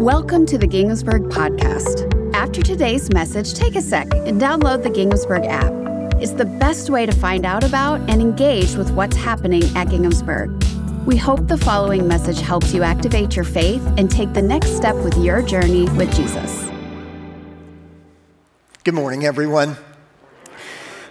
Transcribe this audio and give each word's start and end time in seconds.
Welcome 0.00 0.46
to 0.46 0.56
the 0.56 0.66
Ginghamsburg 0.66 1.28
Podcast. 1.28 2.34
After 2.34 2.62
today's 2.62 3.12
message, 3.12 3.52
take 3.52 3.76
a 3.76 3.82
sec 3.82 4.08
and 4.14 4.40
download 4.40 4.82
the 4.82 4.88
Ginghamsburg 4.88 5.46
app. 5.46 6.14
It's 6.22 6.32
the 6.32 6.46
best 6.46 6.88
way 6.88 7.04
to 7.04 7.12
find 7.12 7.44
out 7.44 7.64
about 7.64 8.00
and 8.08 8.22
engage 8.22 8.76
with 8.76 8.90
what's 8.92 9.14
happening 9.14 9.62
at 9.76 9.88
Ginghamsburg. 9.88 11.04
We 11.04 11.18
hope 11.18 11.48
the 11.48 11.58
following 11.58 12.08
message 12.08 12.40
helps 12.40 12.72
you 12.72 12.82
activate 12.82 13.36
your 13.36 13.44
faith 13.44 13.86
and 13.98 14.10
take 14.10 14.32
the 14.32 14.40
next 14.40 14.74
step 14.74 14.94
with 14.96 15.18
your 15.18 15.42
journey 15.42 15.86
with 15.90 16.16
Jesus. 16.16 16.70
Good 18.84 18.94
morning, 18.94 19.26
everyone. 19.26 19.76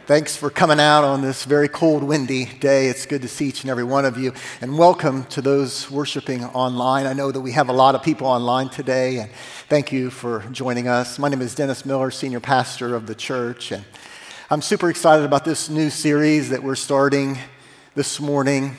Thanks 0.09 0.35
for 0.35 0.49
coming 0.49 0.79
out 0.79 1.03
on 1.03 1.21
this 1.21 1.45
very 1.45 1.69
cold, 1.69 2.01
windy 2.01 2.45
day. 2.45 2.87
It's 2.87 3.05
good 3.05 3.21
to 3.21 3.27
see 3.27 3.49
each 3.49 3.61
and 3.61 3.69
every 3.69 3.83
one 3.83 4.05
of 4.05 4.17
you. 4.17 4.33
And 4.59 4.75
welcome 4.75 5.25
to 5.25 5.39
those 5.39 5.91
worshiping 5.91 6.43
online. 6.45 7.05
I 7.05 7.13
know 7.13 7.31
that 7.31 7.39
we 7.41 7.51
have 7.51 7.69
a 7.69 7.73
lot 7.73 7.93
of 7.93 8.01
people 8.01 8.25
online 8.25 8.69
today, 8.69 9.19
and 9.19 9.29
thank 9.69 9.91
you 9.91 10.09
for 10.09 10.43
joining 10.51 10.87
us. 10.87 11.19
My 11.19 11.29
name 11.29 11.43
is 11.43 11.53
Dennis 11.53 11.85
Miller, 11.85 12.09
Senior 12.09 12.39
Pastor 12.39 12.95
of 12.95 13.05
the 13.05 13.13
church, 13.13 13.71
and 13.71 13.85
I'm 14.49 14.63
super 14.63 14.89
excited 14.89 15.25
about 15.25 15.45
this 15.45 15.69
new 15.69 15.91
series 15.91 16.49
that 16.49 16.63
we're 16.63 16.73
starting 16.73 17.37
this 17.93 18.19
morning 18.19 18.77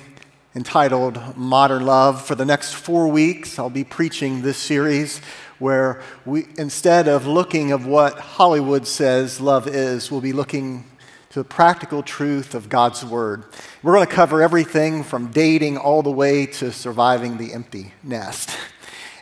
entitled 0.56 1.36
Modern 1.36 1.86
Love. 1.86 2.26
For 2.26 2.34
the 2.34 2.44
next 2.44 2.72
four 2.72 3.06
weeks, 3.06 3.56
I'll 3.56 3.70
be 3.70 3.84
preaching 3.84 4.42
this 4.42 4.58
series 4.58 5.20
where 5.60 6.02
we, 6.26 6.48
instead 6.58 7.06
of 7.06 7.24
looking 7.24 7.70
of 7.70 7.86
what 7.86 8.18
Hollywood 8.18 8.84
says 8.84 9.40
love 9.40 9.68
is, 9.68 10.10
we'll 10.10 10.20
be 10.20 10.32
looking 10.32 10.89
to 11.30 11.38
the 11.38 11.44
practical 11.44 12.02
truth 12.02 12.56
of 12.56 12.68
God's 12.68 13.04
Word. 13.04 13.44
We're 13.84 13.94
going 13.94 14.04
to 14.04 14.12
cover 14.12 14.42
everything 14.42 15.04
from 15.04 15.28
dating 15.28 15.78
all 15.78 16.02
the 16.02 16.10
way 16.10 16.44
to 16.46 16.72
surviving 16.72 17.36
the 17.36 17.52
empty 17.52 17.92
nest. 18.02 18.50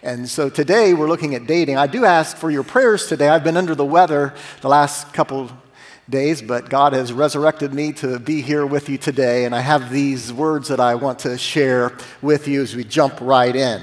And 0.02 0.26
so 0.26 0.48
today 0.48 0.94
we're 0.94 1.08
looking 1.08 1.34
at 1.34 1.46
dating. 1.46 1.76
I 1.76 1.86
do 1.86 2.06
ask 2.06 2.38
for 2.38 2.50
your 2.50 2.62
prayers 2.62 3.08
today. 3.08 3.28
I've 3.28 3.44
been 3.44 3.58
under 3.58 3.74
the 3.74 3.84
weather 3.84 4.32
the 4.62 4.70
last 4.70 5.12
couple 5.12 5.50
days, 6.08 6.40
but 6.40 6.70
God 6.70 6.94
has 6.94 7.12
resurrected 7.12 7.74
me 7.74 7.92
to 7.94 8.18
be 8.18 8.40
here 8.40 8.64
with 8.64 8.88
you 8.88 8.96
today. 8.96 9.44
And 9.44 9.54
I 9.54 9.60
have 9.60 9.92
these 9.92 10.32
words 10.32 10.68
that 10.68 10.80
I 10.80 10.94
want 10.94 11.18
to 11.20 11.36
share 11.36 11.94
with 12.22 12.48
you 12.48 12.62
as 12.62 12.74
we 12.74 12.84
jump 12.84 13.20
right 13.20 13.54
in. 13.54 13.82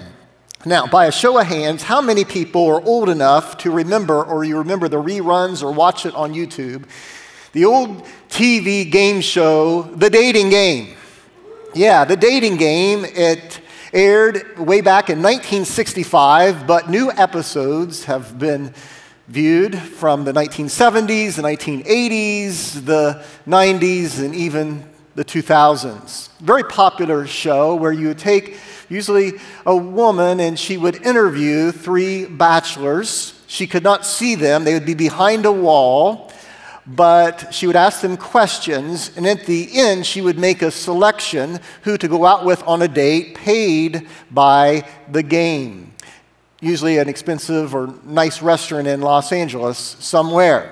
Now, 0.65 0.87
by 0.87 1.05
a 1.05 1.11
show 1.11 1.37
of 1.37 1.45
hands, 1.45 1.83
how 1.83 2.01
many 2.01 2.25
people 2.25 2.65
are 2.65 2.81
old 2.81 3.07
enough 3.07 3.55
to 3.59 3.69
remember, 3.69 4.23
or 4.23 4.43
you 4.43 4.57
remember 4.57 4.87
the 4.87 4.99
reruns 4.99 5.61
or 5.61 5.71
watch 5.71 6.07
it 6.07 6.15
on 6.15 6.33
YouTube, 6.33 6.85
the 7.55 7.63
old 7.63 8.03
TV 8.27 8.91
game 8.91 9.21
show, 9.21 9.83
The 9.83 10.09
Dating 10.09 10.49
Game. 10.49 10.93
Yeah, 11.73 12.03
The 12.03 12.17
Dating 12.17 12.57
Game. 12.57 13.05
It 13.05 13.61
aired 13.93 14.59
way 14.59 14.81
back 14.81 15.09
in 15.09 15.19
1965, 15.19 16.67
but 16.67 16.89
new 16.89 17.09
episodes 17.13 18.03
have 18.03 18.37
been 18.37 18.73
viewed 19.29 19.79
from 19.79 20.25
the 20.25 20.33
1970s, 20.33 21.37
the 21.37 21.43
1980s, 21.43 22.85
the 22.85 23.23
90s, 23.47 24.21
and 24.21 24.35
even 24.35 24.83
the 25.15 25.23
2000s. 25.23 26.37
Very 26.41 26.63
popular 26.65 27.25
show 27.25 27.73
where 27.73 27.93
you 27.93 28.09
would 28.09 28.19
take 28.19 28.57
usually 28.89 29.31
a 29.65 29.75
woman 29.77 30.41
and 30.41 30.59
she 30.59 30.75
would 30.75 31.01
interview 31.03 31.71
three 31.71 32.25
bachelors. 32.25 33.41
She 33.47 33.65
could 33.65 33.83
not 33.83 34.05
see 34.05 34.35
them, 34.35 34.65
they 34.65 34.73
would 34.73 34.85
be 34.85 34.93
behind 34.93 35.45
a 35.45 35.53
wall 35.53 36.24
but 36.87 37.53
she 37.53 37.67
would 37.67 37.75
ask 37.75 38.01
them 38.01 38.15
questions, 38.15 39.11
and 39.15 39.25
at 39.25 39.45
the 39.45 39.69
end, 39.73 40.05
she 40.05 40.21
would 40.21 40.37
make 40.37 40.61
a 40.61 40.69
selection 40.69 41.59
who 41.83 41.97
to 41.97 42.07
go 42.07 42.25
out 42.25 42.45
with 42.45 42.61
on 42.67 42.81
a 42.81 42.87
date 42.87 43.35
paid 43.35 44.07
by 44.29 44.87
the 45.09 45.23
game. 45.23 45.93
Usually, 46.61 46.97
an 46.97 47.09
expensive 47.09 47.73
or 47.73 47.93
nice 48.03 48.41
restaurant 48.41 48.87
in 48.87 49.01
Los 49.01 49.31
Angeles 49.31 49.77
somewhere. 49.99 50.71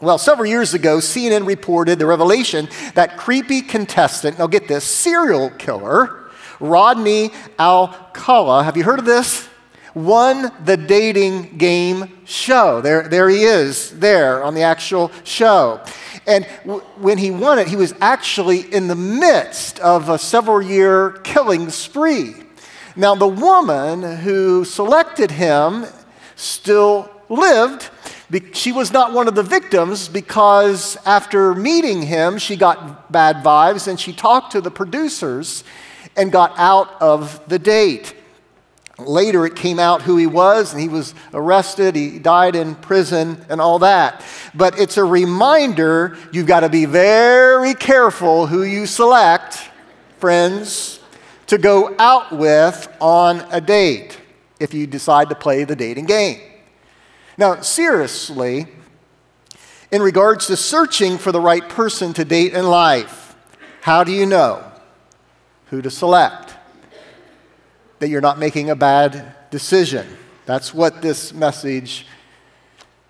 Well, 0.00 0.18
several 0.18 0.46
years 0.46 0.74
ago, 0.74 0.98
CNN 0.98 1.46
reported 1.46 1.98
the 1.98 2.06
revelation 2.06 2.68
that 2.94 3.16
creepy 3.16 3.62
contestant, 3.62 4.38
now 4.38 4.46
get 4.46 4.68
this, 4.68 4.84
serial 4.84 5.50
killer, 5.50 6.30
Rodney 6.60 7.30
Alcala, 7.58 8.64
have 8.64 8.76
you 8.76 8.84
heard 8.84 8.98
of 8.98 9.04
this? 9.04 9.48
Won 9.94 10.52
the 10.64 10.76
dating 10.76 11.58
game 11.58 12.10
show. 12.24 12.80
There, 12.80 13.08
there 13.08 13.28
he 13.28 13.44
is, 13.44 13.98
there 13.98 14.42
on 14.42 14.54
the 14.54 14.62
actual 14.62 15.10
show. 15.24 15.80
And 16.26 16.46
w- 16.64 16.82
when 16.98 17.18
he 17.18 17.30
won 17.30 17.58
it, 17.58 17.68
he 17.68 17.76
was 17.76 17.94
actually 18.00 18.60
in 18.72 18.88
the 18.88 18.94
midst 18.94 19.78
of 19.80 20.08
a 20.08 20.18
several 20.18 20.62
year 20.62 21.12
killing 21.24 21.70
spree. 21.70 22.34
Now, 22.96 23.14
the 23.14 23.28
woman 23.28 24.02
who 24.18 24.64
selected 24.64 25.30
him 25.30 25.86
still 26.36 27.10
lived. 27.28 27.90
She 28.52 28.72
was 28.72 28.92
not 28.92 29.12
one 29.12 29.28
of 29.28 29.34
the 29.34 29.42
victims 29.42 30.08
because 30.08 30.96
after 31.06 31.54
meeting 31.54 32.02
him, 32.02 32.38
she 32.38 32.56
got 32.56 33.10
bad 33.10 33.36
vibes 33.36 33.88
and 33.88 33.98
she 33.98 34.12
talked 34.12 34.52
to 34.52 34.60
the 34.60 34.70
producers 34.70 35.64
and 36.16 36.32
got 36.32 36.52
out 36.58 37.00
of 37.00 37.46
the 37.48 37.58
date. 37.58 38.14
Later, 38.98 39.46
it 39.46 39.54
came 39.54 39.78
out 39.78 40.02
who 40.02 40.16
he 40.16 40.26
was, 40.26 40.72
and 40.72 40.82
he 40.82 40.88
was 40.88 41.14
arrested, 41.32 41.94
he 41.94 42.18
died 42.18 42.56
in 42.56 42.74
prison, 42.74 43.44
and 43.48 43.60
all 43.60 43.78
that. 43.78 44.24
But 44.54 44.78
it's 44.78 44.96
a 44.96 45.04
reminder 45.04 46.18
you've 46.32 46.48
got 46.48 46.60
to 46.60 46.68
be 46.68 46.84
very 46.84 47.74
careful 47.74 48.48
who 48.48 48.64
you 48.64 48.86
select, 48.86 49.70
friends, 50.18 50.98
to 51.46 51.58
go 51.58 51.94
out 51.98 52.32
with 52.32 52.88
on 53.00 53.46
a 53.52 53.60
date 53.60 54.18
if 54.58 54.74
you 54.74 54.86
decide 54.86 55.28
to 55.28 55.36
play 55.36 55.62
the 55.62 55.76
dating 55.76 56.06
game. 56.06 56.40
Now, 57.36 57.60
seriously, 57.60 58.66
in 59.92 60.02
regards 60.02 60.48
to 60.48 60.56
searching 60.56 61.18
for 61.18 61.30
the 61.30 61.40
right 61.40 61.66
person 61.68 62.12
to 62.14 62.24
date 62.24 62.52
in 62.52 62.66
life, 62.66 63.36
how 63.80 64.02
do 64.02 64.10
you 64.10 64.26
know 64.26 64.64
who 65.66 65.80
to 65.82 65.90
select? 65.90 66.47
That 67.98 68.08
you're 68.08 68.20
not 68.20 68.38
making 68.38 68.70
a 68.70 68.76
bad 68.76 69.34
decision. 69.50 70.06
That's 70.46 70.72
what 70.72 71.02
this 71.02 71.32
message 71.32 72.06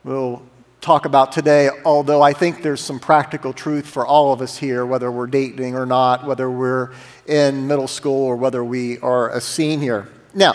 will 0.04 0.42
talk 0.80 1.04
about 1.04 1.32
today, 1.32 1.70
although 1.84 2.22
I 2.22 2.32
think 2.32 2.62
there's 2.62 2.80
some 2.80 2.98
practical 2.98 3.52
truth 3.52 3.86
for 3.86 4.06
all 4.06 4.32
of 4.32 4.40
us 4.40 4.56
here, 4.56 4.86
whether 4.86 5.10
we're 5.10 5.26
dating 5.26 5.74
or 5.74 5.86
not, 5.86 6.26
whether 6.26 6.50
we're 6.50 6.92
in 7.26 7.66
middle 7.66 7.88
school 7.88 8.24
or 8.24 8.36
whether 8.36 8.64
we 8.64 8.98
are 9.00 9.30
a 9.30 9.40
senior. 9.40 10.08
Now, 10.34 10.54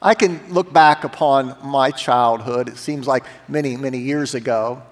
I 0.00 0.14
can 0.14 0.52
look 0.52 0.72
back 0.72 1.04
upon 1.04 1.56
my 1.62 1.92
childhood, 1.92 2.68
it 2.68 2.76
seems 2.76 3.06
like 3.06 3.24
many, 3.48 3.76
many 3.76 3.98
years 3.98 4.34
ago. 4.34 4.82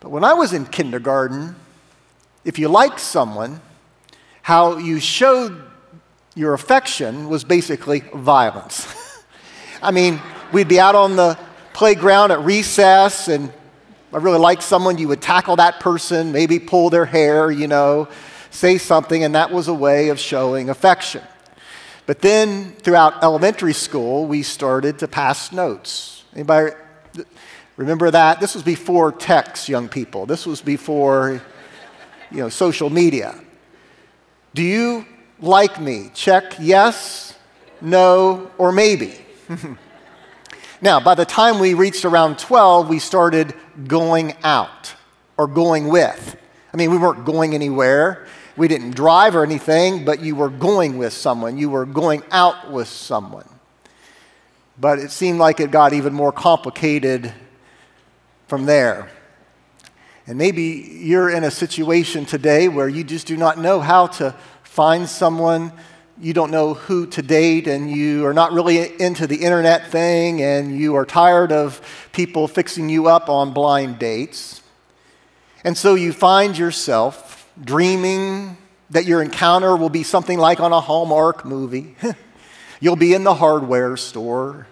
But 0.00 0.10
when 0.10 0.24
I 0.24 0.34
was 0.34 0.52
in 0.52 0.66
kindergarten, 0.66 1.54
if 2.44 2.58
you 2.58 2.68
liked 2.68 3.00
someone, 3.00 3.60
how 4.42 4.78
you 4.78 4.98
showed 4.98 5.69
your 6.34 6.54
affection 6.54 7.28
was 7.28 7.44
basically 7.44 8.00
violence. 8.14 8.86
I 9.82 9.90
mean, 9.90 10.20
we'd 10.52 10.68
be 10.68 10.78
out 10.78 10.94
on 10.94 11.16
the 11.16 11.38
playground 11.72 12.30
at 12.30 12.40
recess, 12.40 13.28
and 13.28 13.52
I 14.12 14.18
really 14.18 14.38
liked 14.38 14.62
someone, 14.62 14.98
you 14.98 15.08
would 15.08 15.22
tackle 15.22 15.56
that 15.56 15.80
person, 15.80 16.32
maybe 16.32 16.58
pull 16.58 16.90
their 16.90 17.04
hair, 17.04 17.50
you 17.50 17.66
know, 17.66 18.08
say 18.50 18.78
something, 18.78 19.24
and 19.24 19.34
that 19.34 19.50
was 19.50 19.68
a 19.68 19.74
way 19.74 20.08
of 20.08 20.18
showing 20.18 20.70
affection. 20.70 21.22
But 22.06 22.20
then 22.20 22.72
throughout 22.72 23.22
elementary 23.22 23.72
school, 23.72 24.26
we 24.26 24.42
started 24.42 24.98
to 24.98 25.08
pass 25.08 25.52
notes. 25.52 26.24
Anybody 26.34 26.72
remember 27.76 28.10
that? 28.10 28.40
This 28.40 28.54
was 28.54 28.62
before 28.62 29.12
text, 29.12 29.68
young 29.68 29.88
people. 29.88 30.26
This 30.26 30.46
was 30.46 30.60
before, 30.60 31.40
you 32.30 32.38
know, 32.38 32.48
social 32.48 32.90
media. 32.90 33.38
Do 34.54 34.62
you 34.62 35.06
like 35.40 35.80
me? 35.80 36.10
Check 36.14 36.56
yes, 36.58 37.34
no, 37.80 38.50
or 38.58 38.72
maybe. 38.72 39.14
now, 40.82 41.00
by 41.00 41.14
the 41.14 41.24
time 41.24 41.58
we 41.58 41.74
reached 41.74 42.04
around 42.04 42.38
12, 42.38 42.88
we 42.88 42.98
started 42.98 43.54
going 43.86 44.34
out 44.42 44.94
or 45.36 45.46
going 45.46 45.88
with. 45.88 46.36
I 46.72 46.76
mean, 46.76 46.90
we 46.90 46.98
weren't 46.98 47.24
going 47.24 47.54
anywhere. 47.54 48.26
We 48.56 48.68
didn't 48.68 48.92
drive 48.92 49.34
or 49.34 49.42
anything, 49.42 50.04
but 50.04 50.20
you 50.20 50.36
were 50.36 50.50
going 50.50 50.98
with 50.98 51.12
someone. 51.12 51.56
You 51.56 51.70
were 51.70 51.86
going 51.86 52.22
out 52.30 52.70
with 52.70 52.88
someone. 52.88 53.48
But 54.78 54.98
it 54.98 55.10
seemed 55.10 55.38
like 55.38 55.60
it 55.60 55.70
got 55.70 55.92
even 55.92 56.12
more 56.12 56.32
complicated 56.32 57.32
from 58.48 58.66
there. 58.66 59.10
And 60.26 60.38
maybe 60.38 60.62
you're 60.62 61.30
in 61.30 61.44
a 61.44 61.50
situation 61.50 62.24
today 62.24 62.68
where 62.68 62.88
you 62.88 63.02
just 63.02 63.26
do 63.26 63.36
not 63.36 63.58
know 63.58 63.80
how 63.80 64.06
to 64.06 64.34
find 64.70 65.08
someone 65.08 65.72
you 66.20 66.32
don't 66.32 66.52
know 66.52 66.74
who 66.74 67.04
to 67.04 67.22
date 67.22 67.66
and 67.66 67.90
you 67.90 68.24
are 68.24 68.32
not 68.32 68.52
really 68.52 69.02
into 69.02 69.26
the 69.26 69.34
internet 69.34 69.88
thing 69.88 70.40
and 70.42 70.78
you 70.78 70.94
are 70.94 71.04
tired 71.04 71.50
of 71.50 71.80
people 72.12 72.46
fixing 72.46 72.88
you 72.88 73.08
up 73.08 73.28
on 73.28 73.52
blind 73.52 73.98
dates. 73.98 74.62
And 75.64 75.76
so 75.76 75.96
you 75.96 76.12
find 76.12 76.56
yourself 76.56 77.50
dreaming 77.60 78.56
that 78.90 79.06
your 79.06 79.22
encounter 79.22 79.74
will 79.74 79.88
be 79.88 80.04
something 80.04 80.38
like 80.38 80.60
on 80.60 80.72
a 80.72 80.80
Hallmark 80.80 81.44
movie. 81.44 81.96
You'll 82.80 82.94
be 82.94 83.12
in 83.12 83.24
the 83.24 83.34
hardware 83.34 83.96
store 83.96 84.68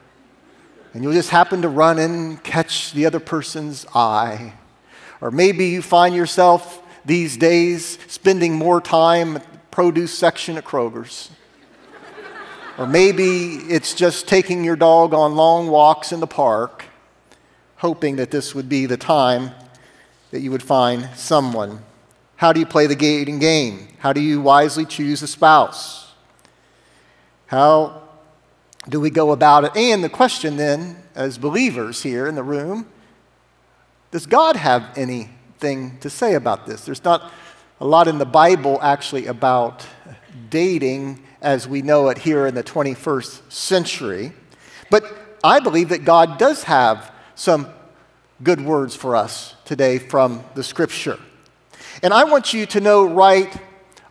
and 0.95 1.03
you'll 1.03 1.12
just 1.12 1.29
happen 1.29 1.61
to 1.62 1.69
run 1.69 1.99
and 1.99 2.43
catch 2.43 2.93
the 2.93 3.05
other 3.05 3.21
person's 3.21 3.85
eye. 3.95 4.55
Or 5.21 5.31
maybe 5.31 5.67
you 5.67 5.83
find 5.83 6.15
yourself 6.15 6.83
these 7.05 7.37
days 7.37 7.99
spending 8.06 8.55
more 8.55 8.81
time 8.81 9.41
produce 9.78 10.12
section 10.12 10.56
at 10.56 10.64
Kroger's. 10.64 11.30
or 12.78 12.84
maybe 12.84 13.58
it's 13.69 13.94
just 13.94 14.26
taking 14.26 14.64
your 14.64 14.75
dog 14.75 15.14
on 15.14 15.36
long 15.36 15.69
walks 15.69 16.10
in 16.10 16.19
the 16.19 16.26
park, 16.26 16.86
hoping 17.76 18.16
that 18.16 18.32
this 18.32 18.56
would 18.56 18.69
be 18.69 18.86
the 18.86 18.96
time 18.96 19.52
that 20.32 20.40
you 20.40 20.50
would 20.50 20.64
find 20.64 21.08
someone. 21.14 21.80
How 22.34 22.52
do 22.52 22.58
you 22.58 22.66
play 22.66 22.88
the 22.88 22.96
dating 22.96 23.38
game? 23.38 23.86
How 24.00 24.12
do 24.12 24.20
you 24.20 24.40
wisely 24.40 24.84
choose 24.84 25.22
a 25.22 25.28
spouse? 25.28 26.12
How 27.46 28.02
do 28.88 28.98
we 28.98 29.10
go 29.10 29.30
about 29.30 29.62
it? 29.62 29.76
And 29.76 30.02
the 30.02 30.08
question 30.08 30.56
then, 30.56 31.04
as 31.14 31.38
believers 31.38 32.02
here 32.02 32.26
in 32.26 32.34
the 32.34 32.42
room, 32.42 32.88
does 34.10 34.26
God 34.26 34.56
have 34.56 34.90
anything 34.96 35.98
to 36.00 36.10
say 36.10 36.34
about 36.34 36.66
this? 36.66 36.84
There's 36.84 37.04
not 37.04 37.30
a 37.80 37.86
lot 37.86 38.08
in 38.08 38.19
the 38.19 38.26
Bible 38.26 38.78
actually 38.82 39.26
about 39.26 39.86
dating 40.50 41.22
as 41.40 41.69
we 41.69 41.80
know 41.80 42.08
it 42.08 42.19
here 42.19 42.46
in 42.46 42.54
the 42.54 42.64
21st 42.64 43.52
century. 43.52 44.32
But 44.90 45.04
I 45.44 45.60
believe 45.60 45.90
that 45.90 46.04
God 46.04 46.38
does 46.38 46.64
have 46.64 47.12
some 47.36 47.69
good 48.42 48.60
words 48.60 48.96
for 48.96 49.14
us 49.14 49.54
today 49.64 49.98
from 49.98 50.42
the 50.54 50.64
scripture. 50.64 51.19
And 52.02 52.12
I 52.12 52.25
want 52.25 52.52
you 52.52 52.66
to 52.66 52.80
know 52.80 53.04
right 53.04 53.56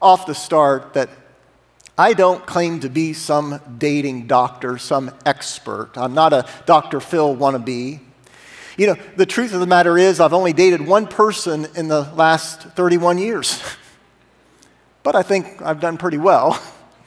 off 0.02 0.26
the 0.26 0.36
start 0.36 0.94
that 0.94 1.10
I 1.98 2.14
don't 2.14 2.46
claim 2.46 2.80
to 2.82 2.90
be 2.90 3.12
some 3.14 3.60
dating 3.78 4.28
doctor, 4.28 4.78
some 4.78 5.12
expert. 5.26 5.92
I'm 5.96 6.14
not 6.14 6.32
a 6.32 6.46
Dr. 6.66 7.00
Phil 7.00 7.36
wannabe. 7.36 8.00
You 8.78 8.86
know, 8.86 8.98
the 9.16 9.26
truth 9.26 9.56
of 9.56 9.60
the 9.60 9.66
matter 9.66 9.98
is, 9.98 10.20
I've 10.20 10.34
only 10.34 10.54
dated 10.54 10.86
one 10.86 11.08
person 11.08 11.66
in 11.76 11.88
the 11.88 12.02
last 12.14 12.62
31 12.62 13.18
years. 13.18 13.60
but 15.04 15.16
I 15.16 15.24
think 15.24 15.64
I've 15.64 15.80
done 15.80 15.98
pretty 15.98 16.20
well 16.20 16.62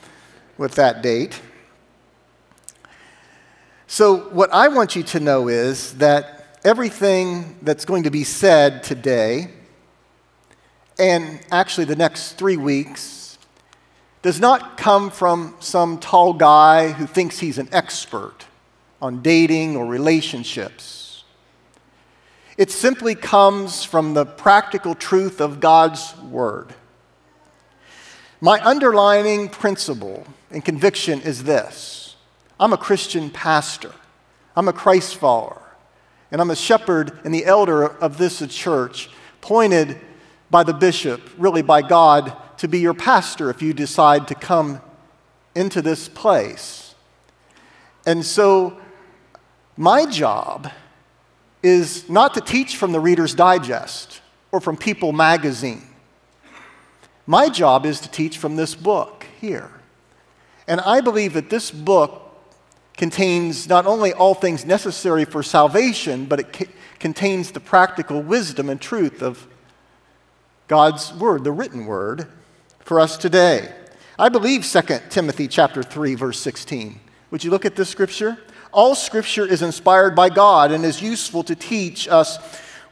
with 0.58 0.75
that 0.75 1.00
date. 1.00 1.40
So, 3.87 4.28
what 4.31 4.52
I 4.52 4.67
want 4.67 4.96
you 4.96 5.05
to 5.05 5.20
know 5.20 5.46
is 5.46 5.96
that 5.99 6.58
everything 6.64 7.56
that's 7.62 7.84
going 7.84 8.02
to 8.02 8.11
be 8.11 8.25
said 8.25 8.82
today, 8.82 9.50
and 10.99 11.40
actually 11.52 11.84
the 11.84 11.96
next 11.96 12.32
three 12.32 12.56
weeks, 12.56 13.38
does 14.22 14.40
not 14.40 14.76
come 14.76 15.08
from 15.08 15.55
some 15.61 15.99
tall 15.99 16.32
guy 16.32 16.90
who 16.90 17.06
thinks 17.06 17.38
he's 17.38 17.58
an 17.58 17.69
expert 17.70 18.46
on 19.00 19.22
dating 19.22 19.76
or 19.76 19.87
relationships. 19.87 21.00
It 22.60 22.70
simply 22.70 23.14
comes 23.14 23.84
from 23.84 24.12
the 24.12 24.26
practical 24.26 24.94
truth 24.94 25.40
of 25.40 25.60
God's 25.60 26.14
Word. 26.18 26.74
My 28.38 28.60
underlining 28.60 29.48
principle 29.48 30.26
and 30.50 30.62
conviction 30.62 31.22
is 31.22 31.44
this 31.44 32.16
I'm 32.60 32.74
a 32.74 32.76
Christian 32.76 33.30
pastor, 33.30 33.92
I'm 34.54 34.68
a 34.68 34.74
Christ 34.74 35.16
follower, 35.16 35.62
and 36.30 36.38
I'm 36.38 36.50
a 36.50 36.54
shepherd 36.54 37.18
and 37.24 37.32
the 37.32 37.46
elder 37.46 37.82
of 37.86 38.18
this 38.18 38.46
church, 38.48 39.08
pointed 39.40 39.98
by 40.50 40.62
the 40.62 40.74
bishop, 40.74 41.22
really 41.38 41.62
by 41.62 41.80
God, 41.80 42.36
to 42.58 42.68
be 42.68 42.78
your 42.78 42.92
pastor 42.92 43.48
if 43.48 43.62
you 43.62 43.72
decide 43.72 44.28
to 44.28 44.34
come 44.34 44.82
into 45.54 45.80
this 45.80 46.10
place. 46.10 46.94
And 48.04 48.22
so, 48.22 48.78
my 49.78 50.04
job 50.04 50.70
is 51.62 52.08
not 52.08 52.34
to 52.34 52.40
teach 52.40 52.76
from 52.76 52.92
the 52.92 53.00
Reader's 53.00 53.34
Digest 53.34 54.20
or 54.52 54.60
from 54.60 54.76
People 54.76 55.12
magazine. 55.12 55.82
My 57.26 57.48
job 57.48 57.86
is 57.86 58.00
to 58.00 58.10
teach 58.10 58.38
from 58.38 58.56
this 58.56 58.74
book 58.74 59.26
here. 59.40 59.70
And 60.66 60.80
I 60.80 61.00
believe 61.00 61.34
that 61.34 61.50
this 61.50 61.70
book 61.70 62.26
contains 62.96 63.68
not 63.68 63.86
only 63.86 64.12
all 64.12 64.34
things 64.34 64.64
necessary 64.64 65.24
for 65.24 65.42
salvation, 65.42 66.26
but 66.26 66.40
it 66.40 66.68
contains 66.98 67.50
the 67.50 67.60
practical 67.60 68.22
wisdom 68.22 68.68
and 68.68 68.80
truth 68.80 69.22
of 69.22 69.46
God's 70.68 71.12
word, 71.14 71.44
the 71.44 71.52
written 71.52 71.86
word, 71.86 72.28
for 72.80 73.00
us 73.00 73.16
today. 73.16 73.74
I 74.18 74.28
believe 74.28 74.66
2 74.66 74.80
Timothy 75.08 75.48
chapter 75.48 75.82
3 75.82 76.14
verse 76.14 76.38
16. 76.40 77.00
Would 77.30 77.42
you 77.42 77.50
look 77.50 77.64
at 77.64 77.74
this 77.74 77.88
scripture? 77.88 78.38
All 78.72 78.94
scripture 78.94 79.44
is 79.44 79.62
inspired 79.62 80.14
by 80.14 80.28
God 80.28 80.70
and 80.70 80.84
is 80.84 81.02
useful 81.02 81.43
to 81.44 81.55
teach 81.55 82.08
us 82.08 82.38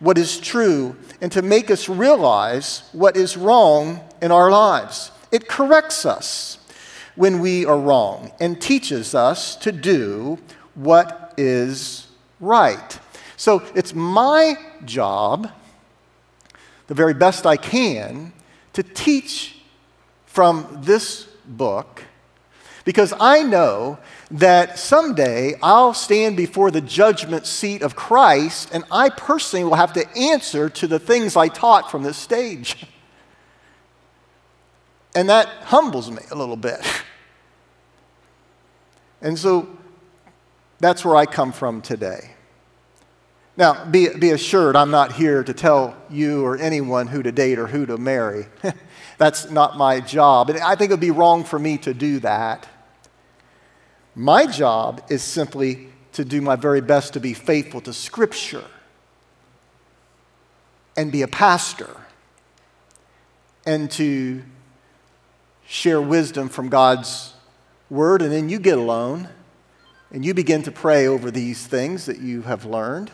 what 0.01 0.19
is 0.19 0.39
true 0.39 0.97
and 1.21 1.31
to 1.33 1.43
make 1.43 1.71
us 1.71 1.89
realize 1.89 2.83
what 2.93 3.17
is 3.17 3.37
wrong 3.37 4.01
in 4.21 4.33
our 4.33 4.51
lives. 4.51 5.13
It 5.31 5.49
corrects 5.49 6.05
us 6.05 6.59
when 7.15 7.41
we 7.41 7.65
are 7.65 7.79
wrong 7.79 8.33
and 8.41 8.61
teaches 8.61 9.15
us 9.15 9.57
to 9.57 9.73
do 9.73 10.39
what 10.75 11.35
is 11.37 12.09
right. 12.41 12.99
So 13.37 13.63
it's 13.75 13.95
my 13.95 14.57
job, 14.85 15.51
the 16.89 16.95
very 16.95 17.15
best 17.15 17.47
I 17.47 17.57
can, 17.57 18.33
to 18.73 18.83
teach 18.83 19.61
from 20.27 20.81
this 20.83 21.25
book 21.47 22.05
because 22.85 23.13
I 23.21 23.43
know 23.43 23.99
that 24.31 24.79
someday 24.79 25.55
I'll 25.63 25.95
stand 25.95 26.37
before 26.37 26.71
the 26.71 26.81
judgment 26.81 27.47
seat 27.47 27.83
of 27.83 27.97
Christ 27.97 28.71
and 28.73 28.85
I 28.91 29.09
personally 29.09 29.65
will 29.65 29.77
have 29.77 29.95
to 29.95 30.07
answer 30.17 30.69
to 30.69 30.87
the 30.87 30.99
things 30.99 31.37
I 31.37 31.49
taught 31.49 31.91
from 31.91 32.03
this 32.03 32.17
stage. 32.17 32.87
And 35.15 35.29
that 35.29 35.49
humbles 35.65 36.11
me 36.11 36.23
a 36.31 36.35
little 36.35 36.57
bit. 36.57 36.81
And 39.21 39.37
so 39.37 39.69
that's 40.79 41.05
where 41.05 41.17
I 41.17 41.27
come 41.27 41.51
from 41.51 41.83
today. 41.83 42.31
Now, 43.57 43.85
be, 43.85 44.09
be 44.11 44.31
assured, 44.31 44.77
I'm 44.77 44.93
not 44.93 45.11
here 45.13 45.43
to 45.43 45.53
tell 45.53 45.97
you 46.09 46.45
or 46.45 46.57
anyone 46.57 47.09
who 47.09 47.25
to 47.25 47.33
date 47.33 47.59
or 47.59 47.67
who 47.67 47.85
to 47.87 47.99
marry. 47.99 48.47
That's 49.19 49.51
not 49.51 49.77
my 49.77 49.99
job. 49.99 50.51
And 50.51 50.61
I 50.61 50.77
think 50.77 50.91
it 50.91 50.95
would 50.95 51.01
be 51.01 51.11
wrong 51.11 51.43
for 51.43 51.59
me 51.59 51.77
to 51.79 51.93
do 51.93 52.21
that. 52.21 52.69
My 54.19 54.47
job 54.47 55.01
is 55.11 55.23
simply 55.23 55.91
to 56.15 56.25
do 56.25 56.43
my 56.43 56.57
very 56.57 56.81
best 56.81 57.13
to 57.13 57.21
be 57.21 57.35
faithful 57.35 57.81
to 57.83 57.93
Scripture 57.93 58.65
and 60.97 61.13
be 61.13 61.23
a 61.23 61.29
pastor 61.29 61.97
and 63.65 63.89
to 63.93 64.43
share 65.69 66.03
wisdom 66.03 66.49
from 66.49 66.69
God's 66.69 67.35
Word. 67.89 68.21
And 68.21 68.33
then 68.33 68.49
you 68.49 68.59
get 68.59 68.77
alone 68.77 69.29
and 70.11 70.25
you 70.25 70.35
begin 70.35 70.65
to 70.65 70.73
pray 70.73 71.07
over 71.07 71.31
these 71.31 71.65
things 71.69 72.07
that 72.07 72.19
you 72.19 72.43
have 72.43 72.65
learned 72.65 73.13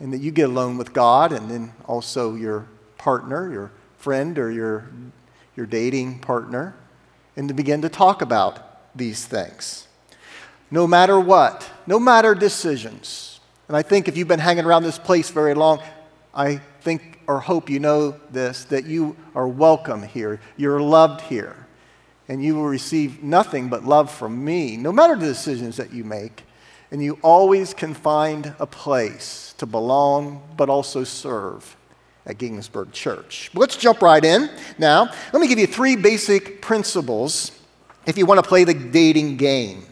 and 0.00 0.10
that 0.14 0.22
you 0.22 0.30
get 0.30 0.48
alone 0.48 0.78
with 0.78 0.94
God 0.94 1.32
and 1.32 1.50
then 1.50 1.74
also 1.84 2.34
your 2.34 2.66
partner, 2.96 3.52
your 3.52 3.70
friend 3.98 4.38
or 4.38 4.50
your, 4.50 4.90
your 5.54 5.66
dating 5.66 6.20
partner, 6.20 6.74
and 7.36 7.46
to 7.48 7.52
begin 7.52 7.82
to 7.82 7.90
talk 7.90 8.22
about 8.22 8.71
these 8.94 9.24
things. 9.24 9.86
No 10.70 10.86
matter 10.86 11.18
what, 11.20 11.68
no 11.86 11.98
matter 11.98 12.34
decisions. 12.34 13.40
And 13.68 13.76
I 13.76 13.82
think 13.82 14.08
if 14.08 14.16
you've 14.16 14.28
been 14.28 14.40
hanging 14.40 14.64
around 14.64 14.82
this 14.82 14.98
place 14.98 15.30
very 15.30 15.54
long, 15.54 15.80
I 16.34 16.56
think 16.80 17.20
or 17.26 17.40
hope 17.40 17.70
you 17.70 17.80
know 17.80 18.16
this 18.30 18.64
that 18.64 18.84
you 18.84 19.16
are 19.34 19.48
welcome 19.48 20.02
here. 20.02 20.40
You're 20.56 20.80
loved 20.80 21.22
here. 21.22 21.66
And 22.28 22.42
you 22.42 22.54
will 22.54 22.66
receive 22.66 23.22
nothing 23.22 23.68
but 23.68 23.84
love 23.84 24.10
from 24.10 24.44
me, 24.44 24.76
no 24.76 24.92
matter 24.92 25.16
the 25.16 25.26
decisions 25.26 25.76
that 25.76 25.92
you 25.92 26.04
make. 26.04 26.44
And 26.90 27.02
you 27.02 27.18
always 27.22 27.74
can 27.74 27.94
find 27.94 28.54
a 28.58 28.66
place 28.66 29.54
to 29.58 29.66
belong, 29.66 30.42
but 30.56 30.68
also 30.68 31.04
serve 31.04 31.76
at 32.24 32.38
Ginghamsburg 32.38 32.92
Church. 32.92 33.50
let's 33.54 33.76
jump 33.76 34.00
right 34.02 34.24
in 34.24 34.48
now. 34.78 35.10
Let 35.32 35.40
me 35.40 35.48
give 35.48 35.58
you 35.58 35.66
three 35.66 35.96
basic 35.96 36.62
principles 36.62 37.50
if 38.06 38.18
you 38.18 38.26
want 38.26 38.42
to 38.42 38.48
play 38.48 38.64
the 38.64 38.74
dating 38.74 39.36
game. 39.36 39.84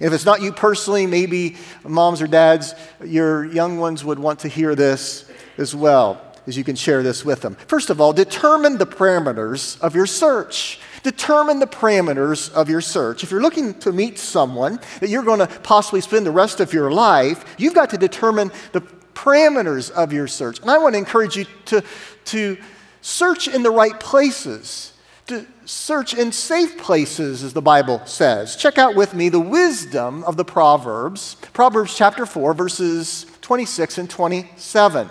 If 0.00 0.12
it's 0.12 0.24
not 0.24 0.42
you 0.42 0.52
personally, 0.52 1.06
maybe 1.06 1.56
moms 1.84 2.20
or 2.20 2.26
dads, 2.26 2.74
your 3.04 3.44
young 3.44 3.78
ones 3.78 4.04
would 4.04 4.18
want 4.18 4.40
to 4.40 4.48
hear 4.48 4.74
this 4.74 5.30
as 5.58 5.76
well, 5.76 6.20
as 6.46 6.56
you 6.56 6.64
can 6.64 6.74
share 6.74 7.02
this 7.02 7.24
with 7.24 7.40
them. 7.40 7.54
First 7.68 7.88
of 7.88 8.00
all, 8.00 8.12
determine 8.12 8.78
the 8.78 8.86
parameters 8.86 9.80
of 9.80 9.94
your 9.94 10.06
search. 10.06 10.80
Determine 11.04 11.60
the 11.60 11.66
parameters 11.66 12.52
of 12.52 12.68
your 12.68 12.80
search. 12.80 13.22
If 13.22 13.30
you're 13.30 13.42
looking 13.42 13.74
to 13.80 13.92
meet 13.92 14.18
someone 14.18 14.80
that 15.00 15.08
you're 15.08 15.22
going 15.22 15.40
to 15.40 15.46
possibly 15.46 16.00
spend 16.00 16.26
the 16.26 16.30
rest 16.30 16.60
of 16.60 16.72
your 16.72 16.90
life, 16.90 17.44
you've 17.58 17.74
got 17.74 17.90
to 17.90 17.98
determine 17.98 18.50
the 18.72 18.82
parameters 19.14 19.90
of 19.90 20.12
your 20.12 20.26
search. 20.26 20.60
And 20.60 20.70
I 20.70 20.78
want 20.78 20.94
to 20.94 20.98
encourage 20.98 21.36
you 21.36 21.44
to, 21.66 21.84
to 22.26 22.56
search 23.02 23.46
in 23.46 23.62
the 23.62 23.70
right 23.70 23.98
places. 23.98 24.91
To 25.26 25.46
search 25.64 26.14
in 26.14 26.32
safe 26.32 26.78
places, 26.78 27.42
as 27.42 27.52
the 27.52 27.62
Bible 27.62 28.04
says. 28.06 28.56
Check 28.56 28.78
out 28.78 28.94
with 28.94 29.14
me 29.14 29.28
the 29.28 29.40
wisdom 29.40 30.24
of 30.24 30.36
the 30.36 30.44
Proverbs, 30.44 31.36
Proverbs 31.52 31.96
chapter 31.96 32.26
4, 32.26 32.54
verses 32.54 33.26
26 33.40 33.98
and 33.98 34.10
27. 34.10 35.08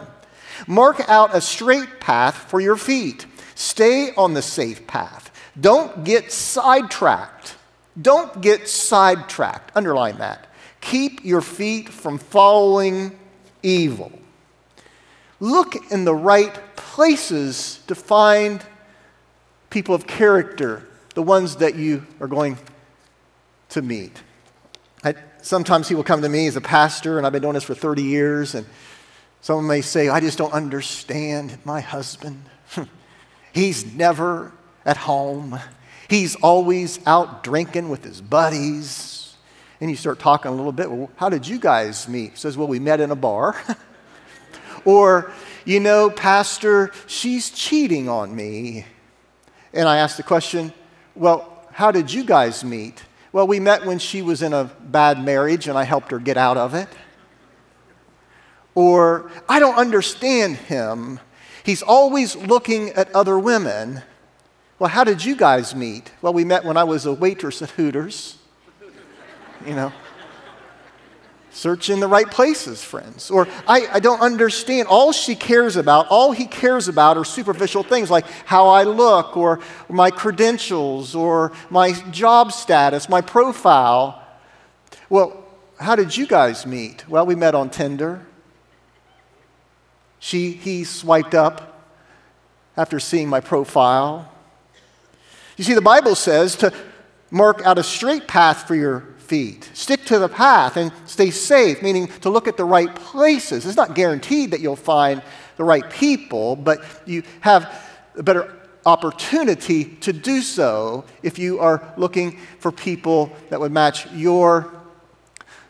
Mark 0.68 1.01
out 1.08 1.36
a 1.36 1.41
straight 1.41 2.00
path 2.00 2.36
for 2.36 2.60
your 2.60 2.75
feet. 2.75 3.25
Stay 3.56 4.13
on 4.15 4.34
the 4.34 4.41
safe 4.41 4.86
path. 4.88 5.32
Don't 5.60 6.03
get 6.03 6.32
sidetracked. 6.32 7.56
Don't 8.01 8.41
get 8.41 8.68
sidetracked. 8.70 9.72
Underline 9.75 10.18
that. 10.18 10.48
Keep 10.82 11.24
your 11.24 11.41
feet 11.41 11.89
from 11.89 12.18
following 12.18 13.18
evil. 13.62 14.12
Look 15.39 15.91
in 15.91 16.06
the 16.06 16.15
right 16.15 16.75
places 16.75 17.80
to 17.88 17.96
find 17.96 18.63
people 19.72 19.96
of 19.96 20.06
character, 20.06 20.86
the 21.16 21.24
ones 21.24 21.56
that 21.56 21.75
you 21.75 22.06
are 22.20 22.28
going 22.28 22.60
to 23.70 23.82
meet. 23.82 24.22
I, 25.04 25.16
sometimes 25.42 25.88
people 25.88 26.04
come 26.04 26.22
to 26.22 26.30
me 26.30 26.46
as 26.46 26.56
a 26.56 26.62
pastor, 26.62 27.18
and 27.18 27.25
I've 27.25 27.34
been 27.34 27.42
doing 27.42 27.56
this 27.56 27.63
for 27.63 27.74
30 27.74 28.04
years, 28.04 28.54
and 28.54 28.68
someone 29.40 29.66
may 29.66 29.82
say, 29.82 30.10
I 30.10 30.20
just 30.20 30.38
don't 30.38 30.54
understand 30.54 31.58
my 31.66 31.82
husband. 31.82 32.44
He's 33.54 33.92
never 33.96 34.51
at 34.86 34.98
home. 34.98 35.58
He's 36.10 36.36
always 36.36 37.00
out 37.08 37.44
drinking 37.44 37.90
with 37.90 38.04
his 38.04 38.22
buddies. 38.22 39.36
And 39.80 39.90
you 39.90 39.96
start 39.96 40.20
talking 40.20 40.51
a 40.51 40.54
little 40.54 40.72
bit. 40.72 40.92
Well, 40.92 41.10
how 41.16 41.30
did 41.30 41.48
you 41.48 41.58
guys 41.58 42.08
meet? 42.08 42.38
Says, 42.38 42.58
Well, 42.58 42.68
we 42.68 42.80
met 42.80 43.00
in 43.00 43.12
a 43.12 43.16
bar. 43.16 43.56
or, 44.86 45.32
you 45.66 45.80
know, 45.80 46.10
Pastor, 46.10 46.92
she's 47.08 47.50
cheating 47.50 48.10
on 48.10 48.36
me. 48.36 48.86
And 49.74 49.88
I 49.88 49.98
asked 49.98 50.18
the 50.18 50.24
question, 50.24 50.74
Well, 51.16 51.66
how 51.72 51.92
did 51.92 52.12
you 52.12 52.24
guys 52.24 52.63
meet? 52.63 53.04
Well, 53.32 53.48
we 53.48 53.60
met 53.60 53.86
when 53.86 54.00
she 54.00 54.22
was 54.22 54.42
in 54.42 54.54
a 54.54 54.66
bad 54.66 55.24
marriage 55.24 55.68
and 55.68 55.78
I 55.78 55.84
helped 55.84 56.12
her 56.12 56.20
get 56.20 56.38
out 56.38 56.58
of 56.58 56.74
it. 56.74 56.90
Or, 58.75 59.32
I 59.50 59.60
don't 59.60 59.75
understand 59.75 60.58
him. 60.58 61.20
He's 61.63 61.82
always 61.82 62.36
looking 62.36 62.90
at 62.90 63.13
other 63.13 63.38
women. 63.38 64.01
Well, 64.80 64.90
how 64.90 65.04
did 65.04 65.24
you 65.24 65.36
guys 65.36 65.75
meet? 65.75 66.12
Well, 66.22 66.34
we 66.34 66.44
met 66.44 66.66
when 66.66 66.78
I 66.78 66.84
was 66.84 67.06
a 67.06 67.13
waitress 67.13 67.62
at 67.62 67.70
Hooters. 67.72 68.38
You 69.66 69.75
know, 69.75 69.94
search 71.51 71.89
in 71.89 72.00
the 72.00 72.08
right 72.08 72.29
places, 72.29 72.84
friends. 72.84 73.29
Or, 73.29 73.48
I, 73.67 73.88
I 73.93 74.00
don't 74.00 74.22
understand. 74.22 74.88
All 74.88 75.12
she 75.12 75.36
cares 75.36 75.75
about, 75.75 76.08
all 76.10 76.31
he 76.31 76.46
cares 76.46 76.88
about 76.88 77.17
are 77.17 77.25
superficial 77.25 77.84
things 77.84 78.10
like 78.10 78.25
how 78.46 78.70
I 78.70 78.84
look, 78.84 79.36
or 79.36 79.60
my 79.89 80.12
credentials, 80.12 81.13
or 81.13 81.51
my 81.70 81.91
job 82.12 82.51
status, 82.51 83.10
my 83.10 83.22
profile. 83.22 84.25
Well, 85.10 85.43
how 85.79 85.96
did 85.96 86.15
you 86.15 86.25
guys 86.25 86.65
meet? 86.65 87.08
Well, 87.10 87.25
we 87.25 87.36
met 87.36 87.53
on 87.53 87.70
Tinder. 87.70 88.25
She, 90.20 90.51
he 90.51 90.84
swiped 90.84 91.34
up 91.34 91.89
after 92.77 93.00
seeing 93.00 93.27
my 93.27 93.41
profile. 93.41 94.31
You 95.58 95.63
see, 95.63 95.74
the 95.74 95.81
Bible 95.81 96.15
says 96.15 96.55
to 96.58 96.74
mark 97.29 97.62
out 97.65 97.77
a 97.77 97.84
straight 97.84 98.27
path 98.27 98.67
for 98.67 98.75
your 98.75 99.11
feet. 99.31 99.69
Stick 99.73 100.03
to 100.03 100.19
the 100.19 100.27
path 100.27 100.75
and 100.75 100.91
stay 101.05 101.31
safe, 101.31 101.81
meaning 101.81 102.07
to 102.19 102.29
look 102.29 102.50
at 102.50 102.57
the 102.57 102.65
right 102.65 102.93
places. 102.93 103.65
It's 103.65 103.77
not 103.77 103.95
guaranteed 103.95 104.51
that 104.51 104.59
you'll 104.59 104.75
find 104.75 105.23
the 105.55 105.63
right 105.63 105.89
people, 105.89 106.57
but 106.57 106.83
you 107.05 107.23
have 107.39 107.73
a 108.17 108.23
better 108.23 108.53
opportunity 108.85 109.85
to 110.01 110.11
do 110.11 110.41
so 110.41 111.05
if 111.23 111.39
you 111.39 111.61
are 111.61 111.93
looking 111.95 112.39
for 112.59 112.73
people 112.73 113.31
that 113.50 113.57
would 113.61 113.71
match 113.71 114.05
your 114.11 114.80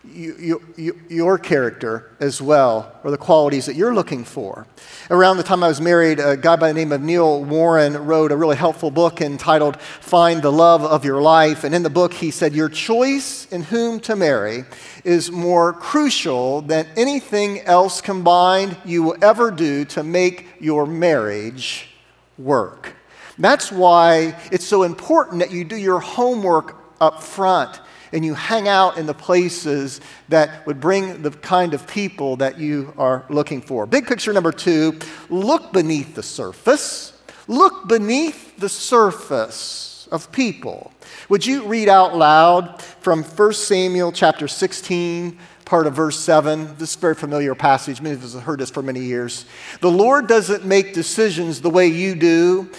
you, 0.04 0.62
you, 0.78 1.00
your 1.10 1.38
character 1.38 2.12
as 2.20 2.42
well, 2.42 2.92
or 3.04 3.12
the 3.12 3.18
qualities 3.18 3.68
that 3.68 3.76
you're 3.76 3.94
looking 3.94 4.24
for. 4.24 4.66
Around 5.10 5.38
the 5.38 5.44
time 5.44 5.64
I 5.64 5.68
was 5.68 5.80
married, 5.80 6.20
a 6.20 6.36
guy 6.36 6.56
by 6.56 6.70
the 6.70 6.74
name 6.74 6.92
of 6.92 7.02
Neil 7.02 7.44
Warren 7.44 7.94
wrote 8.06 8.32
a 8.32 8.38
really 8.38 8.56
helpful 8.56 8.90
book 8.90 9.22
entitled 9.22 9.80
Find 9.80 10.42
the 10.42 10.52
Love 10.52 10.84
of 10.84 11.06
Your 11.06 11.22
Life. 11.22 11.64
And 11.64 11.76
in 11.76 11.84
the 11.84 11.90
book, 11.90 12.14
he 12.14 12.32
said, 12.32 12.54
Your 12.54 12.70
choice 12.70 13.46
in 13.52 13.62
whom 13.62 14.00
to 14.02 14.16
marry 14.16 14.66
is 15.04 15.32
more 15.32 15.74
crucial 15.74 16.62
than 16.62 16.88
anything 16.98 17.60
else 17.62 18.02
combined 18.02 18.78
you 18.84 19.04
will 19.04 19.18
ever 19.22 19.52
do 19.52 19.86
to 19.86 20.04
make 20.04 20.48
your 20.60 20.88
marriage 20.88 21.90
work. 22.38 22.96
That's 23.38 23.72
why 23.72 24.36
it's 24.52 24.66
so 24.66 24.84
important 24.84 25.40
that 25.40 25.52
you 25.52 25.64
do 25.64 25.76
your 25.76 26.00
homework 26.00 26.76
up 27.00 27.22
front 27.22 27.80
and 28.12 28.26
you 28.26 28.34
hang 28.34 28.68
out 28.68 28.98
in 28.98 29.06
the 29.06 29.14
places 29.14 30.02
that 30.30 30.66
would 30.66 30.80
bring 30.80 31.22
the 31.22 31.32
kind 31.32 31.74
of 31.74 31.88
people 31.88 32.36
that 32.38 32.60
you 32.60 32.94
are 32.98 33.26
looking 33.30 33.62
for. 33.62 33.86
Big 33.86 34.08
picture 34.08 34.34
number 34.34 34.52
two 34.52 35.00
look 35.30 35.72
beneath 35.72 36.16
the 36.16 36.24
surface. 36.24 37.14
Look 37.48 37.88
beneath 37.88 38.58
the 38.58 38.70
surface 38.70 40.08
of 40.12 40.32
people. 40.32 40.92
Would 41.30 41.46
you 41.46 41.64
read 41.66 41.90
out 41.90 42.16
loud 42.16 42.82
from 42.82 43.24
1 43.24 43.54
Samuel 43.54 44.12
chapter 44.12 44.48
16, 44.48 45.38
part 45.72 45.88
of 45.88 45.94
verse 45.94 46.20
7. 46.20 46.76
This 46.78 46.90
is 46.90 46.96
a 46.98 47.00
very 47.00 47.16
familiar 47.16 47.56
passage. 47.56 48.02
Many 48.02 48.16
of 48.16 48.24
us 48.26 48.34
have 48.34 48.44
heard 48.44 48.60
this 48.60 48.70
for 48.70 48.82
many 48.82 49.00
years. 49.00 49.46
The 49.80 49.90
Lord 49.90 50.28
doesn't 50.28 50.66
make 50.66 50.94
decisions 50.94 51.62
the 51.62 51.70
way 51.70 51.88
you 51.88 52.14
do. 52.14 52.70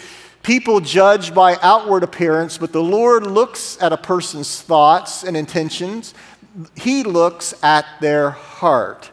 People 0.43 0.81
judge 0.81 1.33
by 1.33 1.57
outward 1.63 2.03
appearance, 2.03 2.59
but 2.59 2.73
the 2.73 2.83
Lord 2.83 3.27
looks 3.27 3.81
at 3.81 3.93
a 3.93 3.97
person's 3.97 4.61
thoughts 4.61 5.23
and 5.23 5.37
intentions. 5.37 6.15
He 6.75 7.05
looks 7.05 7.55
at 7.63 7.87
their 8.01 8.31
heart. 8.31 9.11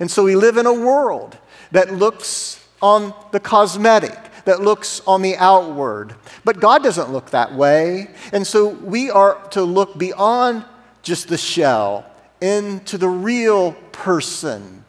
And 0.00 0.10
so 0.10 0.24
we 0.24 0.34
live 0.34 0.56
in 0.56 0.66
a 0.66 0.72
world 0.72 1.38
that 1.70 1.94
looks 1.94 2.66
on 2.82 3.14
the 3.30 3.38
cosmetic, 3.38 4.18
that 4.44 4.60
looks 4.60 5.00
on 5.06 5.22
the 5.22 5.36
outward. 5.36 6.16
But 6.44 6.58
God 6.58 6.82
doesn't 6.82 7.12
look 7.12 7.30
that 7.30 7.54
way. 7.54 8.10
And 8.32 8.44
so 8.44 8.70
we 8.70 9.08
are 9.08 9.40
to 9.50 9.62
look 9.62 9.96
beyond 9.96 10.64
just 11.02 11.28
the 11.28 11.38
shell 11.38 12.04
into 12.40 12.98
the 12.98 13.08
real 13.08 13.72
person. 13.92 14.84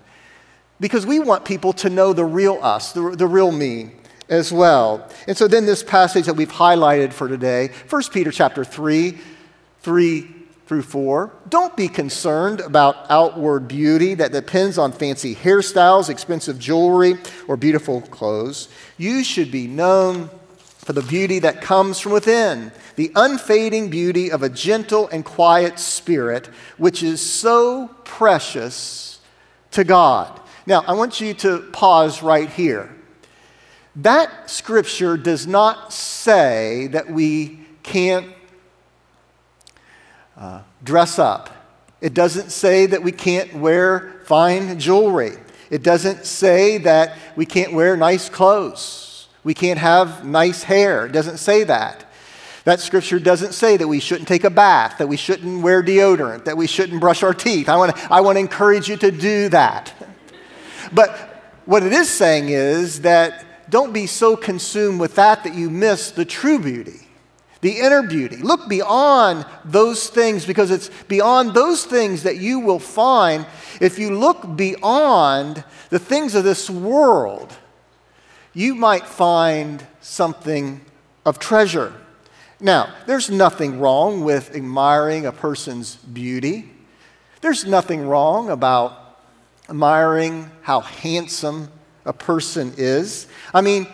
Because 0.79 1.05
we 1.05 1.19
want 1.19 1.45
people 1.45 1.71
to 1.73 1.89
know 1.91 2.13
the 2.13 2.25
real 2.25 2.57
us, 2.63 2.93
the, 2.93 3.11
the 3.11 3.27
real 3.27 3.51
me 3.51 3.91
as 4.29 4.51
well. 4.51 5.09
And 5.27 5.37
so 5.37 5.47
then 5.47 5.65
this 5.65 5.83
passage 5.83 6.25
that 6.25 6.35
we've 6.35 6.51
highlighted 6.51 7.13
for 7.13 7.27
today, 7.27 7.69
1 7.89 8.03
Peter 8.11 8.31
chapter 8.31 8.63
3, 8.63 9.17
3 9.81 10.27
through 10.65 10.81
4. 10.81 11.31
Don't 11.49 11.75
be 11.75 11.87
concerned 11.87 12.59
about 12.61 13.05
outward 13.09 13.67
beauty 13.67 14.13
that 14.15 14.31
depends 14.31 14.77
on 14.77 14.91
fancy 14.91 15.35
hairstyles, 15.35 16.09
expensive 16.09 16.57
jewelry, 16.57 17.15
or 17.47 17.57
beautiful 17.57 18.01
clothes. 18.01 18.69
You 18.97 19.23
should 19.23 19.51
be 19.51 19.67
known 19.67 20.29
for 20.57 20.93
the 20.93 21.01
beauty 21.01 21.39
that 21.39 21.61
comes 21.61 21.99
from 21.99 22.11
within, 22.11 22.71
the 22.95 23.11
unfading 23.15 23.89
beauty 23.89 24.31
of 24.31 24.43
a 24.43 24.49
gentle 24.49 25.07
and 25.09 25.23
quiet 25.23 25.79
spirit, 25.79 26.47
which 26.77 27.03
is 27.03 27.21
so 27.21 27.89
precious 28.03 29.19
to 29.71 29.83
God. 29.83 30.39
Now, 30.65 30.83
I 30.87 30.93
want 30.93 31.21
you 31.21 31.33
to 31.35 31.59
pause 31.71 32.21
right 32.23 32.49
here. 32.49 32.93
That 33.95 34.49
scripture 34.49 35.17
does 35.17 35.45
not 35.45 35.93
say 35.93 36.87
that 36.87 37.09
we 37.09 37.59
can't 37.83 38.33
uh, 40.35 40.61
dress 40.83 41.19
up. 41.19 41.49
It 42.01 42.13
doesn't 42.13 42.51
say 42.51 42.87
that 42.87 43.03
we 43.03 43.11
can't 43.11 43.53
wear 43.53 44.21
fine 44.25 44.79
jewelry. 44.79 45.37
It 45.69 45.83
doesn't 45.83 46.25
say 46.25 46.79
that 46.79 47.17
we 47.35 47.45
can't 47.45 47.73
wear 47.73 47.95
nice 47.95 48.29
clothes. 48.29 49.27
We 49.43 49.53
can't 49.53 49.79
have 49.79 50.25
nice 50.25 50.63
hair. 50.63 51.05
It 51.05 51.11
doesn't 51.11 51.37
say 51.37 51.63
that. 51.65 52.05
That 52.63 52.79
scripture 52.79 53.19
doesn't 53.19 53.53
say 53.53 53.77
that 53.77 53.87
we 53.87 53.99
shouldn't 53.99 54.27
take 54.27 54.45
a 54.45 54.49
bath, 54.49 54.97
that 54.97 55.07
we 55.07 55.17
shouldn't 55.17 55.61
wear 55.61 55.83
deodorant, 55.83 56.45
that 56.45 56.55
we 56.55 56.65
shouldn't 56.65 57.01
brush 57.01 57.21
our 57.21 57.33
teeth. 57.33 57.67
I 57.67 57.75
want 57.75 57.95
to 57.95 58.13
I 58.13 58.21
want 58.21 58.37
to 58.37 58.39
encourage 58.39 58.87
you 58.87 58.95
to 58.97 59.11
do 59.11 59.49
that. 59.49 59.93
But 60.93 61.11
what 61.65 61.83
it 61.83 61.91
is 61.91 62.09
saying 62.09 62.49
is 62.49 63.01
that 63.01 63.52
don't 63.69 63.93
be 63.93 64.07
so 64.07 64.35
consumed 64.35 64.99
with 64.99 65.15
that 65.15 65.43
that 65.43 65.53
you 65.53 65.69
miss 65.69 66.11
the 66.11 66.25
true 66.25 66.59
beauty, 66.59 67.07
the 67.61 67.79
inner 67.79 68.03
beauty. 68.03 68.37
Look 68.37 68.67
beyond 68.67 69.45
those 69.63 70.09
things 70.09 70.45
because 70.45 70.71
it's 70.71 70.89
beyond 71.07 71.53
those 71.53 71.85
things 71.85 72.23
that 72.23 72.37
you 72.37 72.59
will 72.59 72.79
find 72.79 73.45
if 73.81 73.97
you 73.97 74.17
look 74.17 74.55
beyond 74.55 75.63
the 75.89 75.99
things 75.99 76.35
of 76.35 76.43
this 76.43 76.69
world. 76.69 77.55
You 78.53 78.75
might 78.75 79.07
find 79.07 79.85
something 80.01 80.81
of 81.25 81.39
treasure. 81.39 81.93
Now, 82.59 82.93
there's 83.07 83.29
nothing 83.29 83.79
wrong 83.79 84.23
with 84.23 84.55
admiring 84.55 85.25
a 85.25 85.31
person's 85.31 85.95
beauty. 85.95 86.69
There's 87.41 87.65
nothing 87.65 88.07
wrong 88.07 88.49
about 88.49 89.19
admiring 89.69 90.49
how 90.61 90.81
handsome 90.81 91.69
a 92.05 92.13
person 92.13 92.73
is. 92.77 93.27
I 93.53 93.61
mean, 93.61 93.87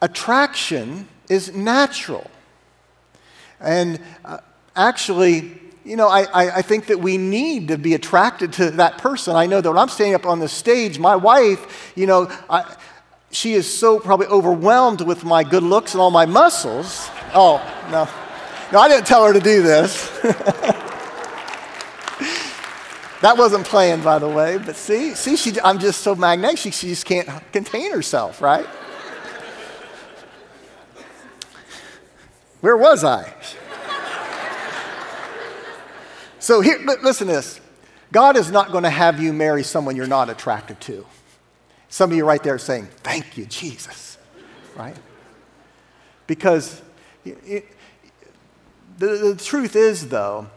attraction 0.00 1.08
is 1.28 1.54
natural. 1.54 2.30
And 3.60 4.00
uh, 4.24 4.38
actually, 4.76 5.60
you 5.84 5.96
know, 5.96 6.08
I, 6.08 6.58
I, 6.58 6.62
think 6.62 6.86
that 6.86 7.00
we 7.00 7.16
need 7.16 7.68
to 7.68 7.78
be 7.78 7.94
attracted 7.94 8.52
to 8.54 8.70
that 8.72 8.98
person. 8.98 9.34
I 9.34 9.46
know 9.46 9.60
that 9.60 9.68
when 9.68 9.78
I'm 9.78 9.88
standing 9.88 10.14
up 10.14 10.26
on 10.26 10.38
the 10.38 10.48
stage, 10.48 10.98
my 10.98 11.16
wife, 11.16 11.92
you 11.96 12.06
know, 12.06 12.30
I, 12.50 12.76
she 13.30 13.54
is 13.54 13.72
so 13.72 13.98
probably 13.98 14.26
overwhelmed 14.26 15.00
with 15.00 15.24
my 15.24 15.44
good 15.44 15.62
looks 15.62 15.94
and 15.94 16.00
all 16.00 16.10
my 16.10 16.26
muscles. 16.26 17.08
Oh, 17.34 17.56
no. 17.90 18.08
No, 18.70 18.80
I 18.80 18.88
didn't 18.88 19.06
tell 19.06 19.26
her 19.26 19.32
to 19.32 19.40
do 19.40 19.62
this. 19.62 20.10
that 23.20 23.36
wasn't 23.36 23.64
planned, 23.66 24.04
by 24.04 24.18
the 24.18 24.28
way. 24.28 24.58
But 24.58 24.76
see, 24.76 25.14
see, 25.14 25.36
she, 25.36 25.60
I'm 25.60 25.78
just 25.78 26.02
so 26.02 26.14
magnetic, 26.14 26.58
she, 26.58 26.70
she 26.70 26.88
just 26.88 27.04
can't 27.04 27.28
contain 27.52 27.92
herself, 27.92 28.40
right? 28.40 28.66
Where 32.60 32.76
was 32.76 33.04
I? 33.04 33.32
so 36.38 36.60
here, 36.60 36.78
listen 37.02 37.26
to 37.28 37.34
this. 37.34 37.60
God 38.10 38.36
is 38.36 38.50
not 38.50 38.72
going 38.72 38.84
to 38.84 38.90
have 38.90 39.20
you 39.20 39.32
marry 39.32 39.62
someone 39.62 39.94
you're 39.94 40.06
not 40.06 40.30
attracted 40.30 40.80
to. 40.82 41.06
Some 41.88 42.10
of 42.10 42.16
you 42.16 42.24
right 42.24 42.42
there 42.42 42.54
are 42.54 42.58
saying, 42.58 42.88
Thank 43.02 43.36
you, 43.36 43.46
Jesus, 43.46 44.18
right? 44.76 44.96
Because 46.26 46.82
it, 47.24 47.66
the, 48.98 49.06
the 49.06 49.36
truth 49.36 49.76
is, 49.76 50.08
though, 50.08 50.48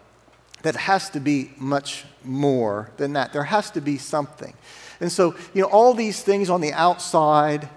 that 0.63 0.75
has 0.75 1.10
to 1.12 1.20
be 1.20 1.51
much 1.58 2.06
more 2.24 2.91
than 2.98 3.13
that. 3.13 3.34
There 3.34 3.44
has 3.44 3.72
to 3.72 3.82
be 3.82 3.98
something. 3.98 4.53
And 5.00 5.12
so, 5.12 5.36
you 5.53 5.62
know, 5.62 5.68
all 5.68 5.94
these 5.94 6.22
things 6.22 6.50
on 6.50 6.62
the 6.62 6.74
outside, 6.74 7.68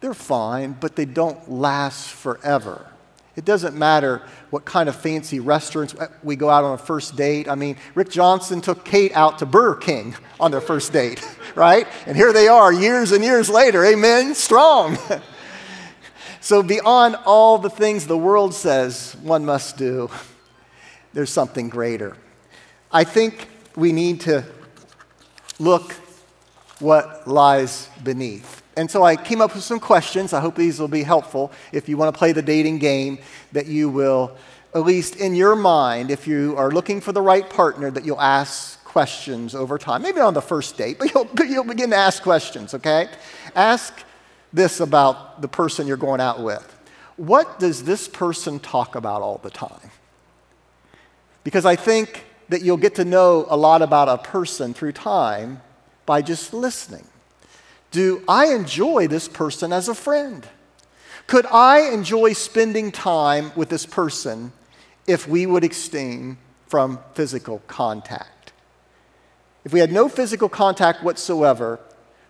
they're 0.00 0.14
fine, 0.14 0.76
but 0.80 0.96
they 0.96 1.04
don't 1.04 1.50
last 1.50 2.08
forever. 2.08 2.86
It 3.36 3.44
doesn't 3.44 3.76
matter 3.76 4.22
what 4.50 4.64
kind 4.64 4.88
of 4.88 4.94
fancy 4.94 5.40
restaurants 5.40 5.94
uh, 5.94 6.06
we 6.22 6.36
go 6.36 6.48
out 6.48 6.62
on 6.62 6.74
a 6.74 6.78
first 6.78 7.16
date. 7.16 7.48
I 7.48 7.56
mean, 7.56 7.76
Rick 7.94 8.10
Johnson 8.10 8.60
took 8.60 8.84
Kate 8.84 9.12
out 9.12 9.40
to 9.40 9.46
Burger 9.46 9.74
King 9.74 10.14
on 10.38 10.52
their 10.52 10.60
first 10.60 10.92
date, 10.92 11.26
right? 11.56 11.86
And 12.06 12.16
here 12.16 12.32
they 12.32 12.46
are 12.46 12.72
years 12.72 13.10
and 13.10 13.24
years 13.24 13.50
later, 13.50 13.84
amen, 13.84 14.34
strong. 14.36 14.96
so, 16.40 16.62
beyond 16.62 17.16
all 17.26 17.58
the 17.58 17.70
things 17.70 18.06
the 18.06 18.16
world 18.16 18.54
says 18.54 19.16
one 19.22 19.44
must 19.44 19.76
do, 19.76 20.10
there's 21.14 21.30
something 21.30 21.68
greater. 21.68 22.16
I 22.92 23.04
think 23.04 23.48
we 23.76 23.92
need 23.92 24.20
to 24.22 24.44
look 25.58 25.92
what 26.80 27.26
lies 27.26 27.88
beneath. 28.02 28.62
And 28.76 28.90
so 28.90 29.04
I 29.04 29.16
came 29.16 29.40
up 29.40 29.54
with 29.54 29.62
some 29.62 29.80
questions. 29.80 30.32
I 30.32 30.40
hope 30.40 30.56
these 30.56 30.80
will 30.80 30.88
be 30.88 31.04
helpful. 31.04 31.52
If 31.72 31.88
you 31.88 31.96
want 31.96 32.12
to 32.12 32.18
play 32.18 32.32
the 32.32 32.42
dating 32.42 32.78
game, 32.78 33.18
that 33.52 33.66
you 33.66 33.88
will, 33.88 34.36
at 34.74 34.82
least 34.82 35.16
in 35.16 35.34
your 35.34 35.54
mind, 35.54 36.10
if 36.10 36.26
you 36.26 36.56
are 36.56 36.70
looking 36.70 37.00
for 37.00 37.12
the 37.12 37.22
right 37.22 37.48
partner, 37.48 37.90
that 37.92 38.04
you'll 38.04 38.20
ask 38.20 38.82
questions 38.84 39.54
over 39.54 39.78
time. 39.78 40.02
Maybe 40.02 40.18
not 40.18 40.28
on 40.28 40.34
the 40.34 40.42
first 40.42 40.76
date, 40.76 40.98
but 40.98 41.14
you'll, 41.14 41.28
you'll 41.48 41.64
begin 41.64 41.90
to 41.90 41.96
ask 41.96 42.22
questions, 42.22 42.74
okay? 42.74 43.08
Ask 43.54 44.02
this 44.52 44.80
about 44.80 45.40
the 45.40 45.48
person 45.48 45.86
you're 45.86 45.96
going 45.96 46.20
out 46.20 46.40
with 46.40 46.76
What 47.16 47.58
does 47.58 47.84
this 47.84 48.08
person 48.08 48.58
talk 48.58 48.96
about 48.96 49.22
all 49.22 49.38
the 49.38 49.50
time? 49.50 49.90
Because 51.44 51.64
I 51.64 51.76
think 51.76 52.24
that 52.48 52.62
you'll 52.62 52.76
get 52.76 52.96
to 52.96 53.04
know 53.04 53.46
a 53.48 53.56
lot 53.56 53.82
about 53.82 54.08
a 54.08 54.18
person 54.18 54.74
through 54.74 54.92
time 54.92 55.60
by 56.06 56.22
just 56.22 56.52
listening. 56.52 57.06
Do 57.90 58.24
I 58.26 58.46
enjoy 58.46 59.06
this 59.06 59.28
person 59.28 59.72
as 59.72 59.88
a 59.88 59.94
friend? 59.94 60.46
Could 61.26 61.46
I 61.46 61.92
enjoy 61.92 62.32
spending 62.32 62.90
time 62.92 63.52
with 63.54 63.68
this 63.68 63.86
person 63.86 64.52
if 65.06 65.28
we 65.28 65.46
would 65.46 65.64
abstain 65.64 66.38
from 66.66 66.98
physical 67.14 67.60
contact? 67.66 68.52
If 69.64 69.72
we 69.72 69.80
had 69.80 69.92
no 69.92 70.08
physical 70.08 70.48
contact 70.48 71.02
whatsoever, 71.02 71.80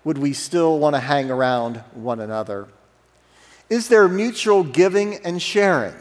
would 0.05 0.19
we 0.19 0.33
still 0.33 0.79
want 0.79 0.95
to 0.95 1.01
hang 1.01 1.31
around 1.31 1.79
one 1.95 2.21
another? 2.21 2.69
Is 3.71 3.89
there 3.89 4.07
mutual 4.07 4.63
giving 4.63 5.17
and 5.25 5.41
sharing? 5.41 5.97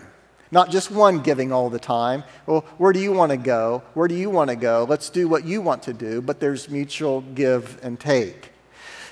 Not 0.53 0.69
just 0.69 0.91
one 0.91 1.23
giving 1.23 1.51
all 1.51 1.71
the 1.71 1.79
time. 1.79 2.23
Well, 2.45 2.61
where 2.77 2.93
do 2.93 2.99
you 2.99 3.11
want 3.11 3.31
to 3.31 3.37
go? 3.37 3.81
Where 3.95 4.07
do 4.07 4.13
you 4.13 4.29
want 4.29 4.51
to 4.51 4.55
go? 4.55 4.85
Let's 4.87 5.09
do 5.09 5.27
what 5.27 5.45
you 5.45 5.63
want 5.63 5.81
to 5.83 5.93
do, 5.93 6.21
but 6.21 6.39
there's 6.39 6.69
mutual 6.69 7.21
give 7.21 7.79
and 7.81 7.99
take. 7.99 8.51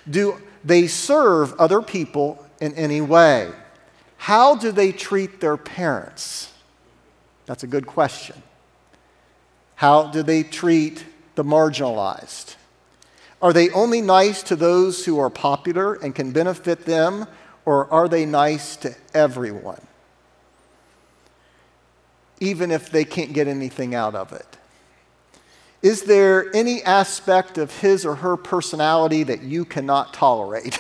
Do 0.08 0.40
they 0.64 0.86
serve 0.86 1.60
other 1.60 1.82
people 1.82 2.46
in 2.60 2.76
any 2.76 3.02
way? 3.02 3.52
How 4.18 4.54
do 4.54 4.72
they 4.72 4.92
treat 4.92 5.42
their 5.42 5.58
parents? 5.58 6.54
That's 7.48 7.64
a 7.64 7.68
good 7.68 7.88
question. 7.88 8.44
How 9.74 10.12
do 10.12 10.22
they 10.22 10.44
treat 10.44 11.06
the 11.34 11.44
marginalized? 11.44 12.56
Are 13.42 13.52
they 13.52 13.72
only 13.72 14.02
nice 14.02 14.44
to 14.44 14.56
those 14.56 15.06
who 15.06 15.18
are 15.18 15.32
popular 15.32 15.96
and 15.96 16.14
can 16.14 16.34
benefit 16.34 16.86
them, 16.86 17.26
or 17.66 17.92
are 17.92 18.08
they 18.08 18.28
nice 18.28 18.76
to 18.76 18.94
everyone? 19.16 19.82
Even 22.42 22.72
if 22.72 22.90
they 22.90 23.06
can't 23.06 23.32
get 23.32 23.48
anything 23.48 23.96
out 23.96 24.16
of 24.16 24.34
it. 24.34 24.58
Is 25.82 26.04
there 26.04 26.54
any 26.54 26.84
aspect 26.84 27.58
of 27.58 27.72
his 27.80 28.06
or 28.06 28.16
her 28.16 28.36
personality 28.36 29.24
that 29.24 29.42
you 29.42 29.64
cannot 29.64 30.14
tolerate? 30.14 30.78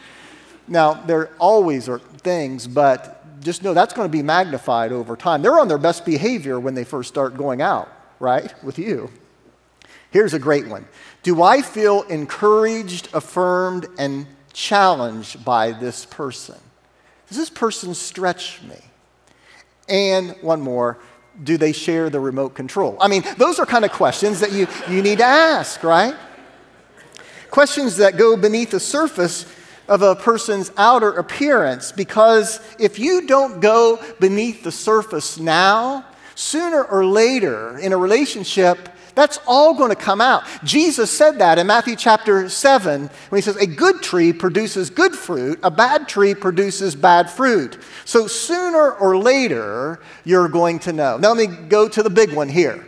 now, 0.68 0.94
there 0.94 1.30
always 1.38 1.88
are 1.88 1.98
things, 1.98 2.66
but 2.66 3.24
just 3.44 3.62
know 3.62 3.74
that's 3.74 3.92
going 3.92 4.08
to 4.08 4.12
be 4.12 4.22
magnified 4.22 4.90
over 4.90 5.16
time. 5.16 5.42
They're 5.42 5.60
on 5.60 5.68
their 5.68 5.78
best 5.78 6.04
behavior 6.04 6.58
when 6.58 6.74
they 6.74 6.84
first 6.84 7.10
start 7.10 7.36
going 7.36 7.60
out, 7.60 7.88
right, 8.18 8.52
with 8.64 8.78
you. 8.78 9.10
Here's 10.10 10.34
a 10.34 10.38
great 10.38 10.66
one 10.66 10.86
Do 11.22 11.42
I 11.42 11.62
feel 11.62 12.02
encouraged, 12.02 13.08
affirmed, 13.12 13.86
and 13.98 14.26
challenged 14.52 15.44
by 15.44 15.72
this 15.72 16.06
person? 16.06 16.58
Does 17.28 17.36
this 17.36 17.50
person 17.50 17.94
stretch 17.94 18.62
me? 18.62 18.80
And 19.88 20.36
one 20.40 20.60
more 20.60 20.98
do 21.42 21.56
they 21.56 21.72
share 21.72 22.10
the 22.10 22.20
remote 22.20 22.54
control? 22.54 22.96
I 23.00 23.08
mean, 23.08 23.24
those 23.38 23.58
are 23.58 23.66
kind 23.66 23.84
of 23.84 23.92
questions 23.92 24.40
that 24.40 24.52
you, 24.52 24.68
you 24.88 25.02
need 25.02 25.18
to 25.18 25.24
ask, 25.24 25.82
right? 25.82 26.14
Questions 27.50 27.96
that 27.96 28.16
go 28.16 28.36
beneath 28.36 28.70
the 28.70 28.80
surface 28.80 29.46
of 29.88 30.02
a 30.02 30.14
person's 30.14 30.72
outer 30.76 31.10
appearance 31.10 31.92
because 31.92 32.60
if 32.78 32.98
you 32.98 33.26
don't 33.26 33.60
go 33.60 34.00
beneath 34.20 34.62
the 34.62 34.72
surface 34.72 35.38
now, 35.38 36.04
sooner 36.34 36.82
or 36.84 37.04
later 37.04 37.78
in 37.78 37.92
a 37.92 37.96
relationship, 37.96 38.88
that's 39.14 39.38
all 39.46 39.74
going 39.74 39.90
to 39.90 39.96
come 39.96 40.20
out. 40.20 40.44
Jesus 40.64 41.10
said 41.10 41.38
that 41.38 41.58
in 41.58 41.66
Matthew 41.66 41.96
chapter 41.96 42.48
7 42.48 43.10
when 43.28 43.36
he 43.36 43.42
says, 43.42 43.56
A 43.56 43.66
good 43.66 44.02
tree 44.02 44.32
produces 44.32 44.90
good 44.90 45.14
fruit, 45.14 45.60
a 45.62 45.70
bad 45.70 46.08
tree 46.08 46.34
produces 46.34 46.96
bad 46.96 47.30
fruit. 47.30 47.78
So 48.04 48.26
sooner 48.26 48.92
or 48.92 49.16
later, 49.16 50.00
you're 50.24 50.48
going 50.48 50.80
to 50.80 50.92
know. 50.92 51.16
Now, 51.18 51.32
let 51.32 51.48
me 51.48 51.56
go 51.68 51.88
to 51.88 52.02
the 52.02 52.10
big 52.10 52.32
one 52.32 52.48
here. 52.48 52.84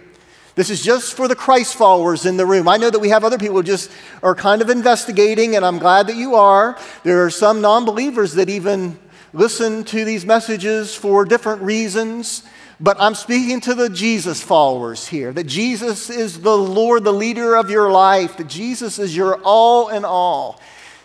This 0.57 0.71
is 0.71 0.83
just 0.83 1.15
for 1.15 1.29
the 1.29 1.37
Christ 1.37 1.75
followers 1.75 2.25
in 2.25 2.39
the 2.39 2.47
room. 2.47 2.67
I 2.67 2.79
know 2.79 2.89
that 2.89 2.99
we 2.99 3.11
have 3.11 3.25
other 3.25 3.39
people 3.39 3.57
who 3.57 3.63
just 3.63 3.91
are 4.23 4.35
kind 4.35 4.63
of 4.63 4.71
investigating, 4.71 5.55
and 5.55 5.65
I'm 5.65 5.79
glad 5.79 6.07
that 6.07 6.17
you 6.17 6.35
are. 6.35 6.79
There 7.05 7.25
are 7.27 7.31
some 7.31 7.61
non 7.61 7.85
believers 7.85 8.33
that 8.35 8.49
even 8.49 8.99
listen 9.35 9.85
to 9.85 10.05
these 10.05 10.25
messages 10.25 10.95
for 10.95 11.27
different 11.27 11.61
reasons. 11.61 12.43
But 12.79 13.01
I'm 13.01 13.15
speaking 13.15 13.61
to 13.63 13.75
the 13.75 13.89
Jesus 13.89 14.43
followers 14.43 15.07
here 15.07 15.33
that 15.33 15.45
Jesus 15.45 16.11
is 16.11 16.41
the 16.41 16.57
Lord, 16.57 17.05
the 17.05 17.13
leader 17.13 17.57
of 17.57 17.71
your 17.71 17.91
life, 17.91 18.37
that 18.37 18.49
Jesus 18.49 18.99
is 18.99 19.17
your 19.17 19.41
all 19.43 19.89
in 19.89 20.05
all. 20.05 20.61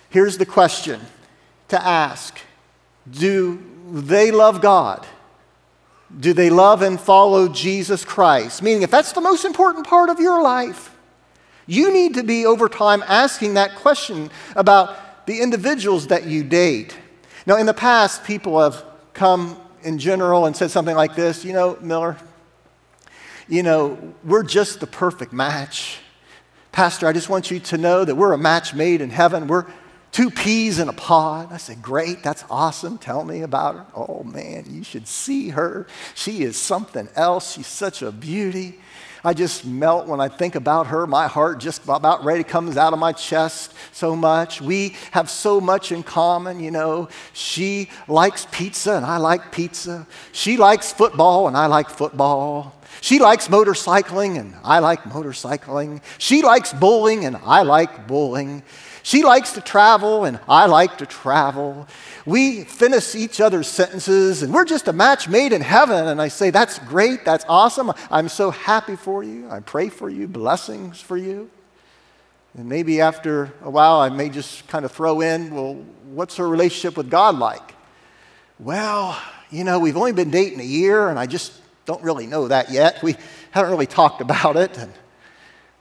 Here's 0.10 0.38
the 0.38 0.46
question 0.46 1.00
to 1.70 1.82
ask 1.82 2.38
Do 3.10 3.64
they 3.90 4.32
love 4.32 4.62
God? 4.62 5.06
Do 6.20 6.34
they 6.34 6.50
love 6.50 6.82
and 6.82 7.00
follow 7.00 7.48
Jesus 7.48 8.04
Christ? 8.04 8.62
Meaning, 8.62 8.82
if 8.82 8.92
that's 8.92 9.14
the 9.14 9.22
most 9.22 9.46
important 9.46 9.88
part 9.88 10.10
of 10.10 10.20
your 10.20 10.42
life, 10.42 10.94
you 11.68 11.94
need 11.94 12.16
to 12.16 12.24
be 12.24 12.46
over 12.46 12.68
time 12.68 13.02
asking 13.08 13.54
that 13.54 13.76
question 13.76 14.30
about 14.58 15.26
the 15.26 15.40
individuals 15.40 16.08
that 16.08 16.26
you 16.26 16.44
date. 16.44 16.98
Now, 17.46 17.56
in 17.56 17.66
the 17.66 17.74
past, 17.74 18.26
people 18.26 18.60
have 18.60 18.84
come 19.14 19.58
in 19.84 19.98
general 19.98 20.46
and 20.46 20.56
said 20.56 20.72
something 20.72 20.96
like 20.96 21.16
this 21.16 21.44
You 21.46 21.54
know, 21.54 21.78
Miller, 21.82 22.18
you 23.48 23.64
know, 23.64 24.14
we're 24.24 24.44
just 24.44 24.80
the 24.80 24.88
perfect 24.88 25.34
match. 25.34 26.00
Pastor, 26.72 27.08
I 27.08 27.14
just 27.14 27.30
want 27.30 27.52
you 27.52 27.60
to 27.60 27.78
know 27.78 28.06
that 28.06 28.16
we're 28.16 28.32
a 28.32 28.38
match 28.38 28.74
made 28.74 29.02
in 29.02 29.10
heaven. 29.10 29.48
We're 29.48 29.66
two 30.12 30.30
peas 30.30 30.80
in 30.80 30.88
a 30.88 30.94
pod. 30.94 31.52
I 31.52 31.58
said, 31.58 31.82
Great, 31.82 32.24
that's 32.24 32.46
awesome. 32.50 32.98
Tell 32.98 33.24
me 33.24 33.42
about 33.42 33.76
her. 33.76 33.86
Oh 33.96 34.24
man, 34.24 34.66
you 34.70 34.84
should 34.84 35.08
see 35.08 35.50
her. 35.50 35.88
She 36.16 36.44
is 36.44 36.58
something 36.58 37.10
else. 37.16 37.54
She's 37.54 37.68
such 37.68 38.02
a 38.02 38.12
beauty. 38.12 38.80
I 39.24 39.34
just 39.34 39.66
melt 39.66 40.08
when 40.08 40.20
I 40.20 40.30
think 40.30 40.56
about 40.56 40.88
her. 40.88 41.06
My 41.06 41.28
heart 41.28 41.60
just 41.60 41.84
about 41.88 42.24
ready 42.24 42.44
comes 42.44 42.76
out 42.76 42.94
of 42.94 43.00
my 43.00 43.12
chest 43.12 43.74
so 43.92 44.16
much. 44.16 44.62
We 44.62 44.96
have 45.12 45.30
so 45.30 45.62
much 45.62 45.92
in 45.92 46.02
common, 46.02 46.60
you 46.60 46.72
know. 46.72 47.08
She 47.34 47.90
likes 48.08 48.48
pizza 48.52 48.96
and 48.96 49.06
I 49.06 49.18
like 49.18 49.52
pizza. 49.52 50.08
She 50.32 50.58
likes 50.58 50.92
football 50.92 51.48
and 51.48 51.56
I 51.56 51.68
like 51.68 51.90
football. 51.90 52.74
She 53.00 53.20
likes 53.20 53.48
motorcycling 53.48 54.38
and 54.38 54.54
I 54.64 54.80
like 54.80 55.04
motorcycling. 55.04 56.02
She 56.18 56.42
likes 56.42 56.74
bowling 56.74 57.26
and 57.26 57.38
I 57.38 57.64
like 57.64 58.08
bowling. 58.08 58.64
She 59.04 59.24
likes 59.24 59.54
to 59.54 59.62
travel 59.62 60.26
and 60.26 60.40
I 60.48 60.68
like 60.68 60.98
to 60.98 61.06
travel. 61.06 61.88
We 62.26 62.64
finish 62.64 63.16
each 63.16 63.42
other's 63.42 63.68
sentences 63.68 64.44
and 64.44 64.54
we're 64.54 64.66
just 64.66 64.88
a 64.88 64.94
match 64.94 65.28
made 65.28 65.54
in 65.54 65.62
heaven. 65.62 66.08
And 66.08 66.22
I 66.22 66.28
say, 66.28 66.50
That's 66.50 66.78
great. 66.80 67.26
That's 67.26 67.46
awesome. 67.48 67.92
I'm 68.12 68.30
so 68.30 68.52
happy 68.52 68.96
for 68.96 69.24
you. 69.24 69.50
I 69.50 69.62
pray 69.62 69.90
for 69.90 70.10
you. 70.10 70.28
Blessings 70.28 71.02
for 71.02 71.18
you. 71.18 71.50
And 72.58 72.68
maybe 72.68 73.00
after 73.00 73.54
a 73.64 73.70
while, 73.70 74.02
I 74.02 74.10
may 74.10 74.30
just 74.30 74.68
kind 74.68 74.84
of 74.86 74.92
throw 74.92 75.22
in, 75.22 75.56
Well, 75.56 75.76
what's 76.12 76.38
her 76.38 76.48
relationship 76.48 76.98
with 76.98 77.10
God 77.10 77.40
like? 77.40 77.74
Well, 78.60 79.20
you 79.50 79.64
know, 79.64 79.80
we've 79.80 79.98
only 79.98 80.14
been 80.14 80.30
dating 80.30 80.60
a 80.60 80.66
year 80.66 81.10
and 81.10 81.18
I 81.18 81.26
just 81.26 81.54
don't 81.86 82.02
really 82.04 82.28
know 82.28 82.48
that 82.48 82.72
yet. 82.72 83.02
We 83.02 83.16
haven't 83.52 83.72
really 83.72 83.88
talked 83.88 84.22
about 84.22 84.56
it. 84.56 84.78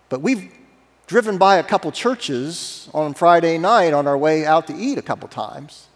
But 0.08 0.20
we've 0.22 0.52
driven 1.06 1.38
by 1.38 1.56
a 1.56 1.62
couple 1.62 1.92
churches 1.92 2.88
on 2.94 3.14
Friday 3.14 3.58
night 3.58 3.92
on 3.92 4.06
our 4.06 4.16
way 4.16 4.46
out 4.46 4.66
to 4.68 4.74
eat 4.74 4.98
a 4.98 5.02
couple 5.02 5.28
times. 5.28 5.88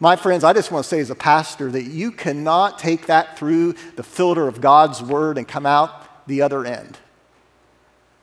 My 0.00 0.16
friends, 0.16 0.42
I 0.42 0.52
just 0.52 0.72
want 0.72 0.84
to 0.84 0.88
say 0.88 0.98
as 0.98 1.10
a 1.10 1.14
pastor 1.14 1.70
that 1.70 1.84
you 1.84 2.10
cannot 2.10 2.78
take 2.78 3.06
that 3.06 3.38
through 3.38 3.74
the 3.94 4.02
filter 4.02 4.48
of 4.48 4.60
God's 4.60 5.00
word 5.00 5.38
and 5.38 5.46
come 5.46 5.64
out 5.64 6.26
the 6.26 6.42
other 6.42 6.64
end. 6.64 6.98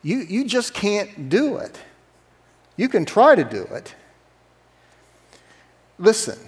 You, 0.01 0.19
you 0.19 0.45
just 0.45 0.73
can't 0.73 1.29
do 1.29 1.57
it. 1.57 1.79
You 2.75 2.89
can 2.89 3.05
try 3.05 3.35
to 3.35 3.43
do 3.43 3.61
it. 3.61 3.95
Listen, 5.97 6.39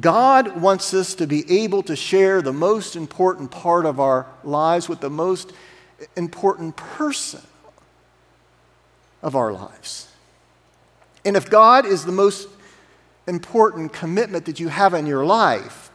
God 0.00 0.60
wants 0.60 0.94
us 0.94 1.14
to 1.16 1.26
be 1.26 1.62
able 1.62 1.82
to 1.82 1.96
share 1.96 2.40
the 2.40 2.52
most 2.52 2.96
important 2.96 3.50
part 3.50 3.84
of 3.84 4.00
our 4.00 4.26
lives 4.42 4.88
with 4.88 5.00
the 5.00 5.10
most 5.10 5.52
important 6.16 6.76
person 6.76 7.42
of 9.22 9.36
our 9.36 9.52
lives. 9.52 10.08
And 11.24 11.36
if 11.36 11.50
God 11.50 11.86
is 11.86 12.04
the 12.04 12.12
most 12.12 12.48
important 13.26 13.92
commitment 13.92 14.46
that 14.46 14.58
you 14.58 14.68
have 14.68 14.94
in 14.94 15.06
your 15.06 15.24
life, 15.24 15.90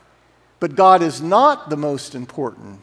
but 0.59 0.75
God 0.75 1.01
is 1.01 1.21
not 1.21 1.69
the 1.69 1.77
most 1.77 2.15
important 2.15 2.79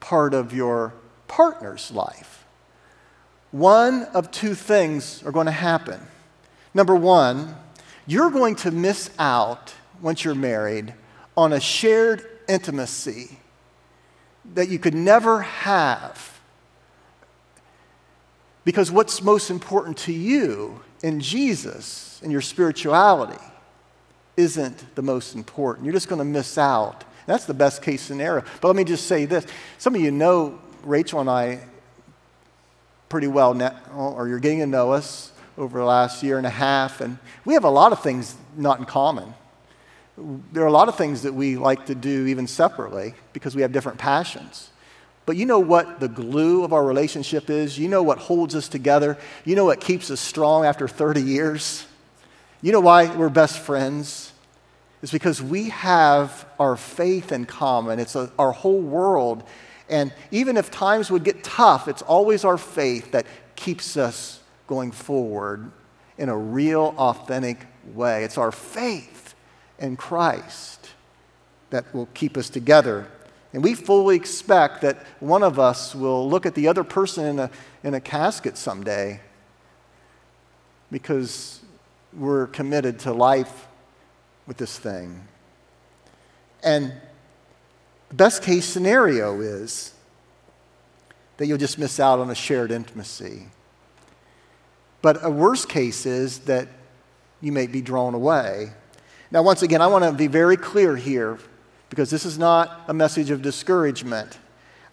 part 0.00 0.34
of 0.34 0.52
your 0.52 0.92
partner's 1.28 1.90
life, 1.90 2.44
one 3.50 4.04
of 4.14 4.30
two 4.30 4.54
things 4.54 5.22
are 5.24 5.32
going 5.32 5.46
to 5.46 5.52
happen. 5.52 6.00
Number 6.74 6.94
one, 6.94 7.56
you're 8.06 8.30
going 8.30 8.56
to 8.56 8.70
miss 8.70 9.10
out 9.18 9.74
once 10.02 10.24
you're 10.24 10.34
married 10.34 10.92
on 11.36 11.54
a 11.54 11.60
shared 11.60 12.26
intimacy 12.48 13.38
that 14.54 14.68
you 14.68 14.78
could 14.78 14.94
never 14.94 15.40
have 15.40 16.40
because 18.64 18.90
what's 18.90 19.22
most 19.22 19.50
important 19.50 19.96
to 19.96 20.12
you 20.12 20.80
in 21.02 21.20
Jesus 21.20 22.20
and 22.22 22.30
your 22.30 22.40
spirituality 22.40 23.42
isn't 24.36 24.94
the 24.94 25.02
most 25.02 25.34
important. 25.34 25.84
You're 25.84 25.94
just 25.94 26.08
going 26.08 26.20
to 26.20 26.24
miss 26.24 26.58
out. 26.58 27.04
That's 27.26 27.44
the 27.44 27.54
best 27.54 27.82
case 27.82 28.02
scenario. 28.02 28.44
But 28.60 28.68
let 28.68 28.76
me 28.76 28.84
just 28.84 29.06
say 29.06 29.24
this 29.24 29.46
some 29.78 29.94
of 29.94 30.00
you 30.00 30.10
know 30.10 30.58
Rachel 30.82 31.20
and 31.20 31.30
I 31.30 31.60
pretty 33.08 33.26
well, 33.26 33.52
now, 33.52 33.76
or 33.94 34.26
you're 34.26 34.38
getting 34.38 34.60
to 34.60 34.66
know 34.66 34.92
us 34.92 35.32
over 35.58 35.78
the 35.78 35.84
last 35.84 36.22
year 36.22 36.38
and 36.38 36.46
a 36.46 36.50
half, 36.50 37.02
and 37.02 37.18
we 37.44 37.52
have 37.54 37.64
a 37.64 37.70
lot 37.70 37.92
of 37.92 38.02
things 38.02 38.34
not 38.56 38.78
in 38.78 38.86
common. 38.86 39.34
There 40.16 40.62
are 40.62 40.66
a 40.66 40.72
lot 40.72 40.88
of 40.88 40.96
things 40.96 41.22
that 41.22 41.32
we 41.32 41.56
like 41.56 41.86
to 41.86 41.94
do 41.94 42.26
even 42.26 42.46
separately 42.46 43.14
because 43.32 43.56
we 43.56 43.62
have 43.62 43.72
different 43.72 43.98
passions. 43.98 44.70
But 45.24 45.36
you 45.36 45.46
know 45.46 45.60
what 45.60 46.00
the 46.00 46.08
glue 46.08 46.64
of 46.64 46.72
our 46.72 46.84
relationship 46.84 47.48
is? 47.48 47.78
You 47.78 47.88
know 47.88 48.02
what 48.02 48.18
holds 48.18 48.54
us 48.54 48.68
together? 48.68 49.16
You 49.44 49.56
know 49.56 49.64
what 49.64 49.80
keeps 49.80 50.10
us 50.10 50.20
strong 50.20 50.64
after 50.64 50.88
30 50.88 51.22
years? 51.22 51.86
You 52.60 52.72
know 52.72 52.80
why 52.80 53.14
we're 53.14 53.28
best 53.28 53.58
friends? 53.58 54.32
It's 55.00 55.12
because 55.12 55.40
we 55.40 55.70
have 55.70 56.46
our 56.58 56.76
faith 56.76 57.32
in 57.32 57.44
common. 57.46 57.98
It's 57.98 58.14
a, 58.14 58.30
our 58.38 58.52
whole 58.52 58.80
world. 58.80 59.44
And 59.88 60.12
even 60.30 60.56
if 60.56 60.70
times 60.70 61.10
would 61.10 61.24
get 61.24 61.42
tough, 61.42 61.88
it's 61.88 62.02
always 62.02 62.44
our 62.44 62.58
faith 62.58 63.12
that 63.12 63.26
keeps 63.56 63.96
us 63.96 64.40
going 64.66 64.90
forward 64.90 65.70
in 66.18 66.28
a 66.28 66.36
real, 66.36 66.94
authentic 66.98 67.58
way. 67.94 68.24
It's 68.24 68.38
our 68.38 68.52
faith 68.52 69.21
in 69.82 69.96
Christ 69.96 70.88
that 71.68 71.92
will 71.94 72.08
keep 72.14 72.38
us 72.38 72.48
together 72.48 73.06
and 73.52 73.62
we 73.62 73.74
fully 73.74 74.16
expect 74.16 74.80
that 74.80 75.04
one 75.20 75.42
of 75.42 75.58
us 75.58 75.94
will 75.94 76.28
look 76.28 76.46
at 76.46 76.54
the 76.54 76.68
other 76.68 76.84
person 76.84 77.26
in 77.26 77.38
a, 77.38 77.50
in 77.84 77.94
a 77.94 78.00
casket 78.00 78.56
someday 78.56 79.20
because 80.90 81.60
we're 82.14 82.46
committed 82.48 82.98
to 83.00 83.12
life 83.12 83.66
with 84.46 84.56
this 84.56 84.78
thing. 84.78 85.28
And 86.62 86.92
the 88.08 88.14
best 88.14 88.42
case 88.42 88.64
scenario 88.64 89.40
is 89.40 89.92
that 91.36 91.46
you'll 91.46 91.58
just 91.58 91.78
miss 91.78 92.00
out 92.00 92.18
on 92.18 92.30
a 92.30 92.34
shared 92.34 92.70
intimacy. 92.70 93.48
But 95.02 95.24
a 95.24 95.30
worst 95.30 95.68
case 95.68 96.06
is 96.06 96.40
that 96.40 96.68
you 97.40 97.52
may 97.52 97.66
be 97.66 97.82
drawn 97.82 98.14
away. 98.14 98.70
Now, 99.32 99.42
once 99.42 99.62
again, 99.62 99.80
I 99.80 99.86
want 99.86 100.04
to 100.04 100.12
be 100.12 100.26
very 100.26 100.58
clear 100.58 100.94
here 100.94 101.38
because 101.88 102.10
this 102.10 102.26
is 102.26 102.38
not 102.38 102.82
a 102.86 102.92
message 102.92 103.30
of 103.30 103.40
discouragement. 103.40 104.38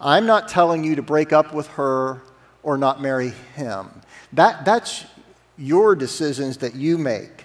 I'm 0.00 0.24
not 0.24 0.48
telling 0.48 0.82
you 0.82 0.96
to 0.96 1.02
break 1.02 1.30
up 1.30 1.52
with 1.52 1.66
her 1.68 2.22
or 2.62 2.78
not 2.78 3.02
marry 3.02 3.34
him. 3.54 3.90
That, 4.32 4.64
that's 4.64 5.04
your 5.58 5.94
decisions 5.94 6.56
that 6.58 6.74
you 6.74 6.96
make. 6.96 7.44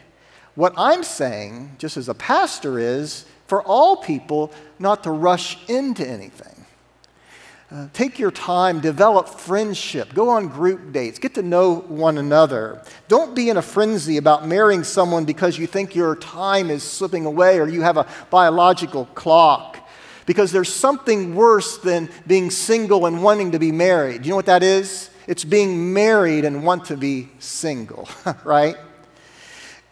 What 0.56 0.74
I'm 0.78 1.04
saying, 1.04 1.76
just 1.80 1.98
as 1.98 2.08
a 2.08 2.14
pastor, 2.14 2.80
is 2.80 3.26
for 3.46 3.62
all 3.64 3.98
people 3.98 4.54
not 4.80 5.04
to 5.04 5.12
rush 5.12 5.70
into 5.70 6.08
anything. 6.08 6.55
Uh, 7.72 7.88
take 7.94 8.20
your 8.20 8.30
time, 8.30 8.80
develop 8.80 9.28
friendship, 9.28 10.14
go 10.14 10.30
on 10.30 10.48
group 10.48 10.94
dates, 10.94 11.18
get 11.18 11.34
to 11.34 11.42
know 11.42 11.80
one 11.80 12.20
another. 12.20 12.80
Don't 13.08 13.36
be 13.36 13.50
in 13.50 13.58
a 13.58 13.62
frenzy 13.62 14.18
about 14.18 14.48
marrying 14.48 14.84
someone 14.84 15.26
because 15.26 15.58
you 15.58 15.66
think 15.66 15.96
your 15.96 16.16
time 16.16 16.70
is 16.70 16.84
slipping 16.84 17.26
away 17.26 17.60
or 17.60 17.68
you 17.68 17.82
have 17.82 17.98
a 17.98 18.06
biological 18.30 19.06
clock. 19.16 19.80
Because 20.28 20.52
there's 20.52 20.72
something 20.72 21.34
worse 21.34 21.78
than 21.80 22.10
being 22.28 22.52
single 22.52 23.08
and 23.08 23.24
wanting 23.24 23.52
to 23.52 23.60
be 23.60 23.72
married. 23.72 24.26
You 24.26 24.32
know 24.32 24.36
what 24.36 24.46
that 24.46 24.64
is? 24.64 25.10
It's 25.28 25.44
being 25.44 25.92
married 25.92 26.46
and 26.46 26.64
want 26.64 26.86
to 26.86 26.98
be 26.98 27.30
single, 27.40 28.08
right? 28.44 28.76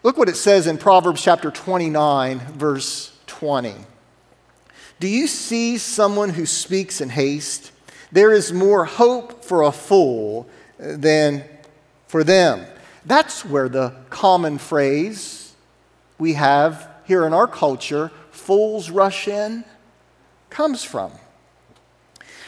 Look 0.04 0.16
what 0.16 0.28
it 0.28 0.36
says 0.36 0.68
in 0.68 0.78
Proverbs 0.78 1.22
chapter 1.22 1.50
29, 1.50 2.38
verse 2.38 3.16
20. 3.26 3.74
Do 5.04 5.10
you 5.10 5.26
see 5.26 5.76
someone 5.76 6.30
who 6.30 6.46
speaks 6.46 7.02
in 7.02 7.10
haste? 7.10 7.72
There 8.10 8.32
is 8.32 8.54
more 8.54 8.86
hope 8.86 9.44
for 9.44 9.60
a 9.60 9.70
fool 9.70 10.48
than 10.78 11.44
for 12.06 12.24
them. 12.24 12.64
That's 13.04 13.44
where 13.44 13.68
the 13.68 13.92
common 14.08 14.56
phrase 14.56 15.52
we 16.18 16.32
have 16.32 16.88
here 17.04 17.26
in 17.26 17.34
our 17.34 17.46
culture, 17.46 18.12
fools 18.30 18.88
rush 18.88 19.28
in, 19.28 19.66
comes 20.48 20.84
from. 20.84 21.12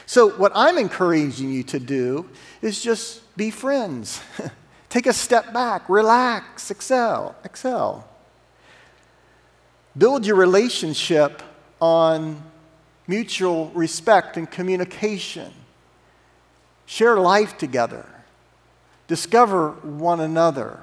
So, 0.06 0.30
what 0.30 0.52
I'm 0.54 0.78
encouraging 0.78 1.52
you 1.52 1.62
to 1.64 1.78
do 1.78 2.26
is 2.62 2.80
just 2.80 3.36
be 3.36 3.50
friends. 3.50 4.22
Take 4.88 5.06
a 5.06 5.12
step 5.12 5.52
back, 5.52 5.90
relax, 5.90 6.70
excel, 6.70 7.36
excel. 7.44 8.08
Build 9.94 10.24
your 10.24 10.36
relationship 10.36 11.42
on 11.80 12.42
mutual 13.06 13.70
respect 13.74 14.36
and 14.36 14.50
communication. 14.50 15.52
Share 16.86 17.18
life 17.18 17.58
together. 17.58 18.06
Discover 19.08 19.70
one 19.82 20.20
another 20.20 20.80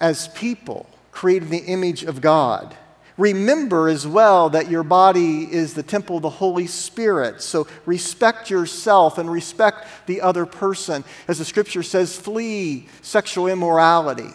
as 0.00 0.28
people 0.28 0.88
created 1.12 1.44
in 1.44 1.50
the 1.50 1.64
image 1.64 2.04
of 2.04 2.20
God. 2.20 2.76
Remember 3.16 3.88
as 3.88 4.06
well 4.06 4.50
that 4.50 4.68
your 4.68 4.82
body 4.82 5.42
is 5.42 5.74
the 5.74 5.84
temple 5.84 6.16
of 6.16 6.22
the 6.22 6.30
Holy 6.30 6.66
Spirit. 6.66 7.40
So 7.40 7.68
respect 7.86 8.50
yourself 8.50 9.18
and 9.18 9.30
respect 9.30 9.86
the 10.06 10.20
other 10.20 10.46
person. 10.46 11.04
As 11.28 11.38
the 11.38 11.44
scripture 11.44 11.84
says, 11.84 12.16
flee 12.16 12.88
sexual 13.02 13.46
immorality 13.46 14.30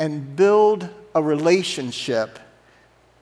and 0.00 0.34
build 0.36 0.88
a 1.14 1.22
relationship 1.22 2.38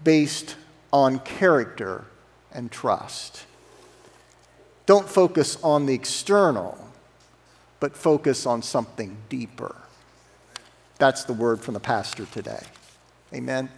based 0.05 0.57
on 0.93 1.19
character 1.21 2.05
and 2.53 2.71
trust. 2.71 3.47
Don't 4.87 5.09
focus 5.09 5.59
on 5.63 5.87
the 5.87 5.95
external, 5.95 6.79
but 7.81 7.97
focus 7.97 8.47
on 8.47 8.63
something 8.63 9.17
deeper. 9.29 9.75
That's 10.99 11.25
the 11.25 11.33
word 11.33 11.61
from 11.61 11.75
the 11.75 11.81
pastor 11.81 12.27
today. 12.27 12.63
Amen. 13.33 13.69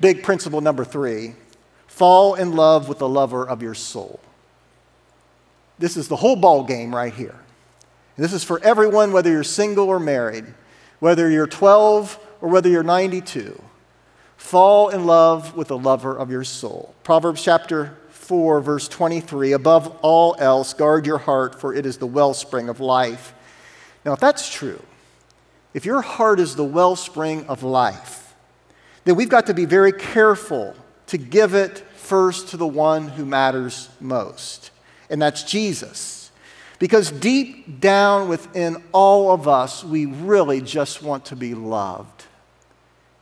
Big 0.00 0.22
principle 0.22 0.60
number 0.60 0.84
three 0.84 1.34
fall 1.86 2.34
in 2.34 2.56
love 2.56 2.88
with 2.88 2.98
the 2.98 3.08
lover 3.08 3.46
of 3.46 3.62
your 3.62 3.74
soul. 3.74 4.18
This 5.78 5.96
is 5.96 6.08
the 6.08 6.16
whole 6.16 6.36
ball 6.36 6.64
game 6.64 6.94
right 6.94 7.12
here. 7.12 7.38
This 8.16 8.32
is 8.32 8.44
for 8.44 8.62
everyone, 8.62 9.12
whether 9.12 9.30
you're 9.30 9.44
single 9.44 9.88
or 9.88 10.00
married, 10.00 10.46
whether 11.00 11.30
you're 11.30 11.46
12 11.46 12.18
or 12.40 12.48
whether 12.48 12.68
you're 12.68 12.82
92. 12.82 13.62
Fall 14.42 14.90
in 14.90 15.06
love 15.06 15.56
with 15.56 15.68
the 15.68 15.78
lover 15.78 16.14
of 16.14 16.30
your 16.30 16.44
soul. 16.44 16.94
Proverbs 17.04 17.42
chapter 17.42 17.96
4, 18.10 18.60
verse 18.60 18.86
23 18.86 19.52
Above 19.52 19.96
all 20.02 20.36
else, 20.38 20.74
guard 20.74 21.06
your 21.06 21.16
heart, 21.16 21.58
for 21.58 21.72
it 21.72 21.86
is 21.86 21.96
the 21.96 22.06
wellspring 22.06 22.68
of 22.68 22.78
life. 22.78 23.32
Now, 24.04 24.12
if 24.12 24.20
that's 24.20 24.52
true, 24.52 24.82
if 25.72 25.86
your 25.86 26.02
heart 26.02 26.38
is 26.38 26.54
the 26.54 26.64
wellspring 26.64 27.46
of 27.46 27.62
life, 27.62 28.34
then 29.04 29.14
we've 29.14 29.30
got 29.30 29.46
to 29.46 29.54
be 29.54 29.64
very 29.64 29.92
careful 29.92 30.74
to 31.06 31.16
give 31.16 31.54
it 31.54 31.78
first 31.94 32.48
to 32.48 32.58
the 32.58 32.66
one 32.66 33.08
who 33.08 33.24
matters 33.24 33.88
most, 34.00 34.70
and 35.08 35.22
that's 35.22 35.44
Jesus. 35.44 36.30
Because 36.78 37.10
deep 37.12 37.80
down 37.80 38.28
within 38.28 38.82
all 38.90 39.30
of 39.30 39.46
us, 39.46 39.82
we 39.82 40.06
really 40.06 40.60
just 40.60 41.00
want 41.00 41.26
to 41.26 41.36
be 41.36 41.54
loved. 41.54 42.11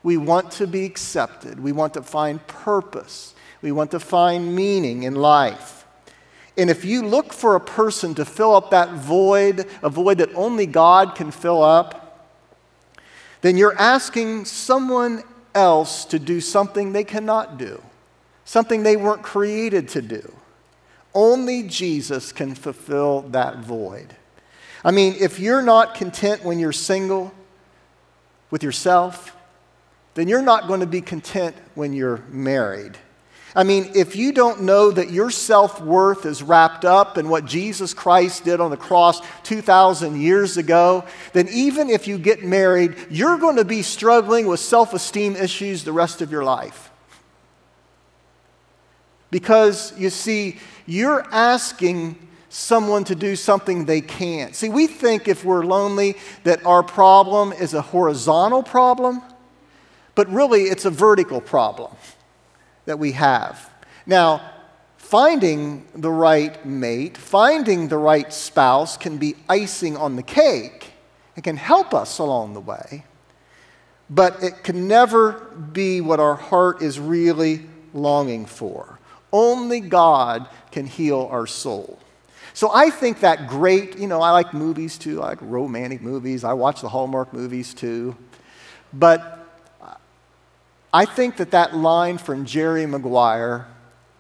We 0.03 0.17
want 0.17 0.51
to 0.53 0.67
be 0.67 0.85
accepted. 0.85 1.61
We 1.61 1.73
want 1.73 1.95
to 1.95 2.03
find 2.03 2.45
purpose. 2.47 3.35
We 3.63 3.73
want 3.73 3.91
to 3.91 4.01
find 4.01 4.55
meaning 4.55 5.03
in 5.03 5.15
life. 5.15 5.85
And 6.57 6.71
if 6.71 6.85
you 6.85 7.03
look 7.03 7.33
for 7.33 7.55
a 7.55 7.61
person 7.61 8.15
to 8.17 8.25
fill 8.25 8.55
up 8.55 8.71
that 8.71 8.91
void, 8.91 9.67
a 9.83 9.89
void 9.89 10.19
that 10.19 10.35
only 10.35 10.67
God 10.67 11.15
can 11.15 11.31
fill 11.31 11.63
up, 11.63 12.29
then 13.41 13.57
you're 13.57 13.79
asking 13.79 14.45
someone 14.45 15.23
else 15.55 16.05
to 16.07 16.19
do 16.19 16.41
something 16.41 16.93
they 16.93 17.05
cannot 17.05 17.59
do, 17.59 17.83
something 18.45 18.83
they 18.83 18.97
weren't 18.97 19.23
created 19.23 19.89
to 19.89 20.03
do. 20.03 20.35
Only 21.15 21.63
Jesus 21.65 22.33
can 22.33 22.55
fulfill 22.55 23.23
that 23.23 23.59
void. 23.59 24.15
I 24.85 24.91
mean, 24.91 25.17
if 25.19 25.39
you're 25.41 25.63
not 25.63 25.95
content 25.95 26.45
when 26.45 26.59
you're 26.59 26.73
single 26.73 27.33
with 28.51 28.63
yourself, 28.63 29.37
then 30.15 30.29
you're 30.29 30.43
not 30.43 30.69
going 30.69 30.81
to 30.81 30.87
be 30.87 31.01
content 31.01 31.57
when 31.75 31.93
you're 31.93 32.23
married. 32.29 32.99
I 33.55 33.65
mean, 33.65 33.91
if 33.97 34.15
you 34.15 34.33
don't 34.33 34.63
know 34.63 34.93
that 34.93 35.11
your 35.11 35.31
self 35.31 35.81
worth 35.81 36.25
is 36.25 36.43
wrapped 36.43 36.85
up 36.85 37.19
in 37.19 37.29
what 37.29 37.47
Jesus 37.47 37.93
Christ 37.93 38.45
did 38.45 38.61
on 38.61 38.71
the 38.71 38.77
cross 38.77 39.21
2,000 39.43 40.21
years 40.21 40.57
ago, 40.57 41.05
then 41.33 41.49
even 41.49 41.91
if 41.91 42.07
you 42.07 42.17
get 42.17 42.45
married, 42.45 42.95
you're 43.11 43.39
going 43.39 43.57
to 43.57 43.65
be 43.65 43.83
struggling 43.83 44.47
with 44.47 44.61
self 44.61 44.95
esteem 44.95 45.35
issues 45.35 45.83
the 45.83 45.93
rest 45.93 46.23
of 46.23 46.31
your 46.31 46.45
life. 46.45 46.91
Because 49.33 49.99
you 49.99 50.11
see, 50.11 50.59
you're 50.87 51.25
asking 51.33 52.29
someone 52.51 53.05
to 53.05 53.15
do 53.15 53.35
something 53.37 53.85
they 53.85 54.01
can't. 54.01 54.55
See, 54.55 54.69
we 54.69 54.87
think 54.87 55.29
if 55.29 55.45
we're 55.45 55.65
lonely 55.65 56.17
that 56.45 56.65
our 56.67 56.83
problem 56.83 57.53
is 57.53 57.75
a 57.75 57.83
horizontal 57.83 58.63
problem, 58.63 59.23
but 60.21 60.29
really 60.31 60.65
it's 60.65 60.85
a 60.85 60.91
vertical 60.91 61.41
problem 61.41 61.91
that 62.85 62.99
we 62.99 63.13
have. 63.13 63.71
Now, 64.05 64.53
finding 64.99 65.87
the 65.95 66.11
right 66.11 66.63
mate, 66.67 67.17
finding 67.17 67.89
the 67.89 67.97
right 67.97 68.31
spouse 68.31 68.99
can 68.99 69.17
be 69.17 69.35
icing 69.49 69.97
on 69.97 70.17
the 70.17 70.23
cake. 70.23 70.93
It 71.37 71.45
can 71.45 71.57
help 71.57 71.95
us 71.95 72.19
along 72.19 72.53
the 72.53 72.61
way, 72.61 73.07
but 74.11 74.43
it 74.43 74.63
can 74.63 74.87
never 74.87 75.41
be 75.73 76.03
what 76.03 76.21
our 76.21 76.35
heart 76.35 76.83
is 76.83 77.01
really 77.01 77.65
longing 77.95 78.45
for. 78.45 78.99
Only 79.33 79.81
God 79.81 80.51
can 80.71 80.85
heal 80.85 81.31
our 81.33 81.47
soul. 81.47 81.99
So 82.53 82.71
I 82.75 82.91
think 82.91 83.21
that 83.21 83.49
great, 83.49 83.99
you 83.99 84.07
know, 84.07 84.21
I 84.21 84.33
like 84.33 84.53
movies 84.53 84.99
too. 84.99 85.23
I 85.23 85.29
like 85.29 85.39
romantic 85.41 86.03
movies. 86.03 86.45
I 86.45 86.53
watch 86.53 86.83
the 86.83 86.91
Hallmark 86.91 87.33
movies 87.33 87.73
too. 87.73 88.15
But 88.93 89.40
I 90.93 91.05
think 91.05 91.37
that 91.37 91.53
that 91.53 91.75
line 91.75 92.19
from 92.19 92.45
Jerry 92.45 92.87
Maguire 92.87 93.69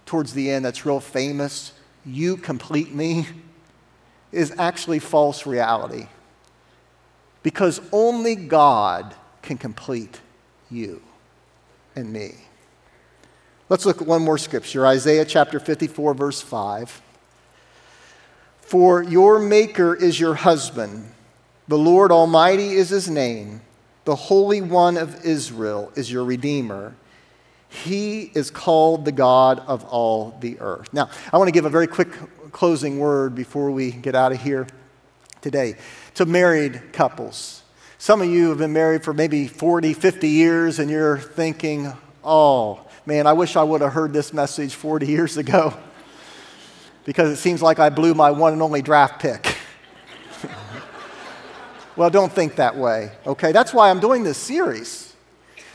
towards 0.07 0.35
the 0.35 0.51
end 0.51 0.65
that's 0.65 0.87
real 0.87 1.01
famous, 1.01 1.73
you 2.05 2.37
complete 2.37 2.95
me, 2.95 3.27
is 4.33 4.55
actually 4.59 5.01
false 5.01 5.47
reality. 5.47 6.07
Because 7.43 7.81
only 7.93 8.37
God 8.37 9.15
can 9.43 9.59
complete 9.59 10.21
you 10.71 11.03
and 11.97 12.13
me. 12.13 12.35
Let's 13.69 13.87
look 13.87 14.01
at 14.01 14.07
one 14.07 14.23
more 14.23 14.39
scripture 14.39 14.87
Isaiah 14.87 15.25
chapter 15.25 15.59
54, 15.59 16.15
verse 16.15 16.41
5. 16.41 17.03
For 18.61 19.03
your 19.03 19.41
Maker 19.41 19.95
is 19.95 20.21
your 20.21 20.35
husband, 20.35 21.13
the 21.67 21.79
Lord 21.79 22.13
Almighty 22.13 22.73
is 22.73 22.91
his 22.91 23.09
name 23.09 23.63
the 24.05 24.17
Holy 24.17 24.61
One 24.61 24.97
of 24.97 25.25
Israel 25.25 25.93
is 25.95 26.11
your 26.11 26.25
Redeemer. 26.25 26.95
He 27.69 28.33
is 28.35 28.51
called 28.51 29.05
the 29.05 29.13
God 29.13 29.61
of 29.61 29.85
all 29.85 30.37
the 30.41 30.59
earth. 30.61 30.93
Now, 30.93 31.11
I 31.33 31.39
want 31.39 31.49
to 31.49 31.53
give 31.53 31.67
a 31.67 31.71
very 31.71 31.87
quick 31.87 32.09
closing 32.51 32.99
word 32.99 33.35
before 33.35 33.71
we 33.71 33.93
get 33.93 34.15
out 34.15 34.33
of 34.33 34.43
here 34.43 34.67
today 35.41 35.77
to 36.15 36.27
married 36.27 36.93
couples. 36.93 37.63
Some 37.99 38.23
of 38.23 38.29
you 38.29 38.49
have 38.49 38.59
been 38.59 38.73
married 38.73 39.05
for 39.05 39.13
maybe 39.13 39.47
40, 39.47 39.93
50 39.93 40.29
years, 40.29 40.79
and 40.79 40.91
you're 40.91 41.19
thinking, 41.19 41.93
oh, 42.25 42.81
man, 43.07 43.27
I 43.27 43.35
wish 43.35 43.57
I 43.57 43.63
would 43.63 43.83
have 43.83 43.93
heard 43.93 44.13
this 44.13 44.33
message 44.33 44.75
40 44.75 45.07
years 45.07 45.37
ago 45.37 45.75
because 47.05 47.31
it 47.31 47.37
seems 47.37 47.63
like 47.63 47.79
I 47.79 47.91
blew 47.91 48.15
my 48.15 48.31
one 48.31 48.55
and 48.55 48.63
only 48.63 48.83
draft 48.83 49.21
pick. 49.21 49.50
Well, 51.97 52.11
don't 52.11 52.33
think 52.33 52.57
that 52.57 52.77
way, 52.77 53.13
okay? 53.27 53.53
That's 53.53 53.75
why 53.75 53.91
I'm 53.91 54.01
doing 54.01 54.23
this 54.23 54.39
series. 54.39 55.15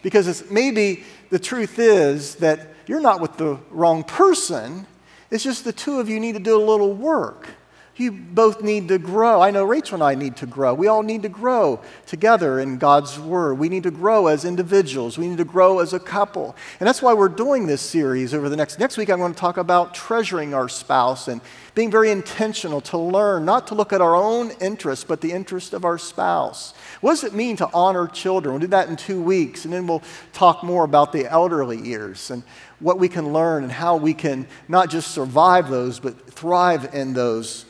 Because 0.02 0.50
maybe 0.50 1.04
the 1.30 1.40
truth 1.40 1.80
is 1.80 2.36
that 2.36 2.74
you're 2.88 3.02
not 3.02 3.20
with 3.20 3.38
the 3.38 3.60
wrong 3.70 4.04
person. 4.04 4.88
It's 5.32 5.44
just 5.44 5.64
the 5.66 5.74
two 5.74 6.00
of 6.00 6.08
you 6.08 6.20
need 6.20 6.34
to 6.34 6.40
do 6.40 6.56
a 6.56 6.64
little 6.64 6.94
work. 6.94 7.50
You 7.98 8.12
both 8.12 8.62
need 8.62 8.90
to 8.90 8.98
grow. 8.98 9.42
I 9.42 9.52
know 9.52 9.64
Rachel 9.64 9.96
and 9.96 10.04
I 10.04 10.16
need 10.16 10.36
to 10.38 10.46
grow. 10.46 10.74
We 10.74 10.88
all 10.88 11.02
need 11.02 11.22
to 11.22 11.30
grow 11.30 11.80
together 12.06 12.60
in 12.60 12.78
God's 12.78 13.18
Word. 13.18 13.54
We 13.58 13.70
need 13.70 13.84
to 13.84 13.92
grow 13.92 14.28
as 14.28 14.44
individuals. 14.44 15.18
We 15.18 15.30
need 15.30 15.38
to 15.38 15.46
grow 15.46 15.80
as 15.80 15.94
a 15.94 16.00
couple. 16.00 16.58
And 16.82 16.88
that's 16.88 17.02
why 17.02 17.14
we're 17.14 17.30
doing 17.30 17.68
this 17.68 17.82
series 17.82 18.34
over 18.34 18.50
the 18.50 18.58
next 18.58 18.80
next 18.80 18.98
week. 18.98 19.10
I'm 19.10 19.20
going 19.20 19.34
to 19.34 19.40
talk 19.40 19.56
about 19.56 19.94
treasuring 19.94 20.54
our 20.54 20.68
spouse 20.68 21.30
and 21.30 21.40
being 21.74 21.90
very 21.90 22.12
intentional 22.12 22.82
to 22.82 22.98
learn 22.98 23.46
not 23.46 23.68
to 23.68 23.76
look 23.76 23.94
at 23.94 24.02
our 24.02 24.16
own 24.16 24.52
interests, 24.60 25.06
but 25.06 25.22
the 25.22 25.32
interest 25.32 25.74
of 25.74 25.86
our 25.86 25.98
spouse. 25.98 26.74
What 27.00 27.12
does 27.12 27.24
it 27.24 27.34
mean 27.34 27.56
to 27.58 27.70
honor 27.74 28.08
children? 28.08 28.56
We'll 28.56 28.62
do 28.62 28.68
that 28.68 28.90
in 28.90 28.98
two 28.98 29.22
weeks, 29.22 29.64
and 29.64 29.74
then 29.74 29.88
we'll 29.88 30.04
talk 30.34 30.64
more 30.64 30.84
about 30.84 31.14
the 31.14 31.32
elderly 31.32 31.82
years 31.82 32.30
and 32.30 32.44
what 32.80 33.00
we 33.00 33.08
can 33.08 33.32
learn 33.32 33.64
and 33.64 33.72
how 33.72 33.96
we 33.96 34.14
can 34.14 34.48
not 34.68 34.90
just 34.90 35.12
survive 35.12 35.70
those, 35.70 36.02
but 36.02 36.30
thrive 36.30 36.94
in 36.94 37.14
those 37.14 37.66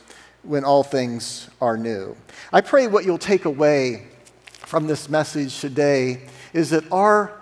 when 0.46 0.64
all 0.64 0.82
things 0.82 1.48
are 1.60 1.76
new. 1.76 2.16
I 2.52 2.60
pray 2.60 2.86
what 2.86 3.04
you'll 3.04 3.18
take 3.18 3.44
away 3.44 4.06
from 4.58 4.86
this 4.86 5.08
message 5.08 5.60
today 5.60 6.22
is 6.52 6.70
that 6.70 6.90
our 6.90 7.38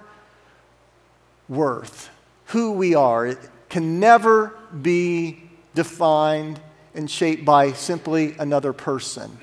worth, 1.48 2.10
who 2.46 2.72
we 2.72 2.94
are, 2.94 3.36
can 3.68 4.00
never 4.00 4.56
be 4.82 5.42
defined 5.74 6.60
and 6.94 7.10
shaped 7.10 7.44
by 7.44 7.72
simply 7.72 8.34
another 8.38 8.72
person. 8.72 9.38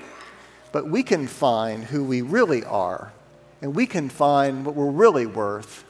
But 0.72 0.88
we 0.88 1.02
can 1.02 1.26
find 1.26 1.84
who 1.84 2.02
we 2.02 2.22
really 2.22 2.64
are, 2.64 3.12
and 3.60 3.74
we 3.74 3.86
can 3.86 4.08
find 4.08 4.64
what 4.64 4.74
we're 4.74 4.90
really 4.90 5.26
worth 5.26 5.84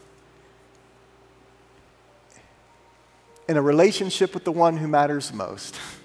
in 3.48 3.56
a 3.56 3.62
relationship 3.62 4.34
with 4.34 4.44
the 4.44 4.52
one 4.52 4.76
who 4.76 4.88
matters 4.88 5.32
most 5.32 5.78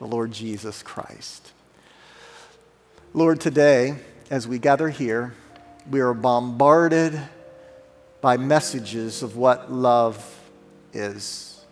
the 0.00 0.06
Lord 0.06 0.32
Jesus 0.32 0.82
Christ. 0.82 1.52
Lord, 3.12 3.38
today, 3.38 3.96
as 4.30 4.48
we 4.48 4.58
gather 4.58 4.88
here, 4.88 5.34
we 5.90 6.00
are 6.00 6.14
bombarded 6.14 7.20
by 8.22 8.38
messages 8.38 9.22
of 9.22 9.36
what 9.36 9.70
love 9.70 10.40
is 10.94 11.64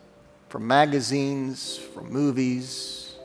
from 0.51 0.67
magazines, 0.67 1.79
from 1.79 2.13
movies. 2.13 3.17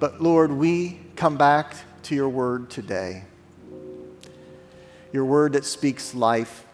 But 0.00 0.20
Lord, 0.20 0.50
we 0.50 0.98
come 1.14 1.36
back 1.36 1.74
to 2.04 2.16
your 2.16 2.28
word 2.28 2.68
today. 2.68 3.24
Your 5.12 5.24
word 5.24 5.52
that 5.52 5.64
speaks 5.64 6.16
life 6.16 6.66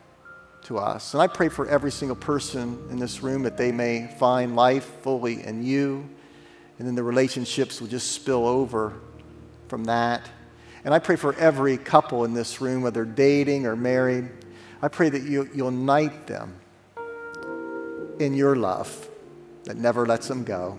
to 0.64 0.78
us. 0.78 1.12
And 1.12 1.22
I 1.22 1.26
pray 1.26 1.50
for 1.50 1.68
every 1.68 1.90
single 1.90 2.16
person 2.16 2.82
in 2.90 2.98
this 2.98 3.22
room 3.22 3.42
that 3.42 3.58
they 3.58 3.72
may 3.72 4.06
find 4.18 4.56
life 4.56 4.84
fully 5.02 5.44
in 5.44 5.62
you, 5.62 6.08
and 6.80 6.88
then 6.88 6.94
the 6.94 7.02
relationships 7.02 7.78
will 7.78 7.88
just 7.88 8.12
spill 8.12 8.46
over 8.46 8.94
from 9.68 9.84
that. 9.84 10.30
And 10.82 10.94
I 10.94 10.98
pray 10.98 11.16
for 11.16 11.34
every 11.34 11.76
couple 11.76 12.24
in 12.24 12.32
this 12.32 12.62
room, 12.62 12.80
whether 12.80 13.04
dating 13.04 13.66
or 13.66 13.76
married. 13.76 14.30
I 14.80 14.88
pray 14.88 15.10
that 15.10 15.22
you, 15.22 15.46
you'll 15.54 15.70
unite 15.70 16.26
them 16.26 16.58
in 18.18 18.32
your 18.32 18.56
love 18.56 19.10
that 19.64 19.76
never 19.76 20.06
lets 20.06 20.26
them 20.26 20.42
go. 20.42 20.78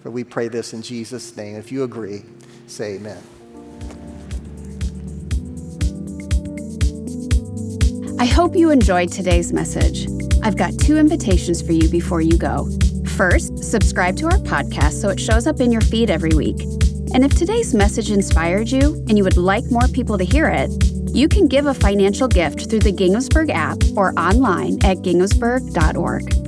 For 0.00 0.10
we 0.10 0.24
pray 0.24 0.48
this 0.48 0.72
in 0.72 0.80
Jesus' 0.80 1.36
name. 1.36 1.56
If 1.56 1.70
you 1.70 1.82
agree, 1.82 2.22
say 2.66 2.94
amen. 2.94 3.22
I 8.18 8.24
hope 8.24 8.56
you 8.56 8.70
enjoyed 8.70 9.12
today's 9.12 9.52
message. 9.52 10.08
I've 10.42 10.56
got 10.56 10.72
two 10.78 10.96
invitations 10.96 11.60
for 11.60 11.72
you 11.72 11.86
before 11.90 12.22
you 12.22 12.38
go. 12.38 12.66
First, 13.18 13.64
subscribe 13.64 14.16
to 14.18 14.26
our 14.26 14.38
podcast 14.38 14.92
so 14.92 15.08
it 15.08 15.18
shows 15.18 15.48
up 15.48 15.58
in 15.58 15.72
your 15.72 15.80
feed 15.80 16.08
every 16.08 16.30
week. 16.36 16.60
And 17.12 17.24
if 17.24 17.34
today's 17.34 17.74
message 17.74 18.12
inspired 18.12 18.70
you 18.70 18.94
and 19.08 19.18
you 19.18 19.24
would 19.24 19.36
like 19.36 19.64
more 19.72 19.88
people 19.88 20.16
to 20.18 20.24
hear 20.24 20.46
it, 20.46 20.70
you 21.12 21.26
can 21.26 21.48
give 21.48 21.66
a 21.66 21.74
financial 21.74 22.28
gift 22.28 22.70
through 22.70 22.78
the 22.78 22.92
Ginghamsburg 22.92 23.50
app 23.50 23.78
or 23.96 24.16
online 24.16 24.74
at 24.84 24.98
ginghamsburg.org. 24.98 26.47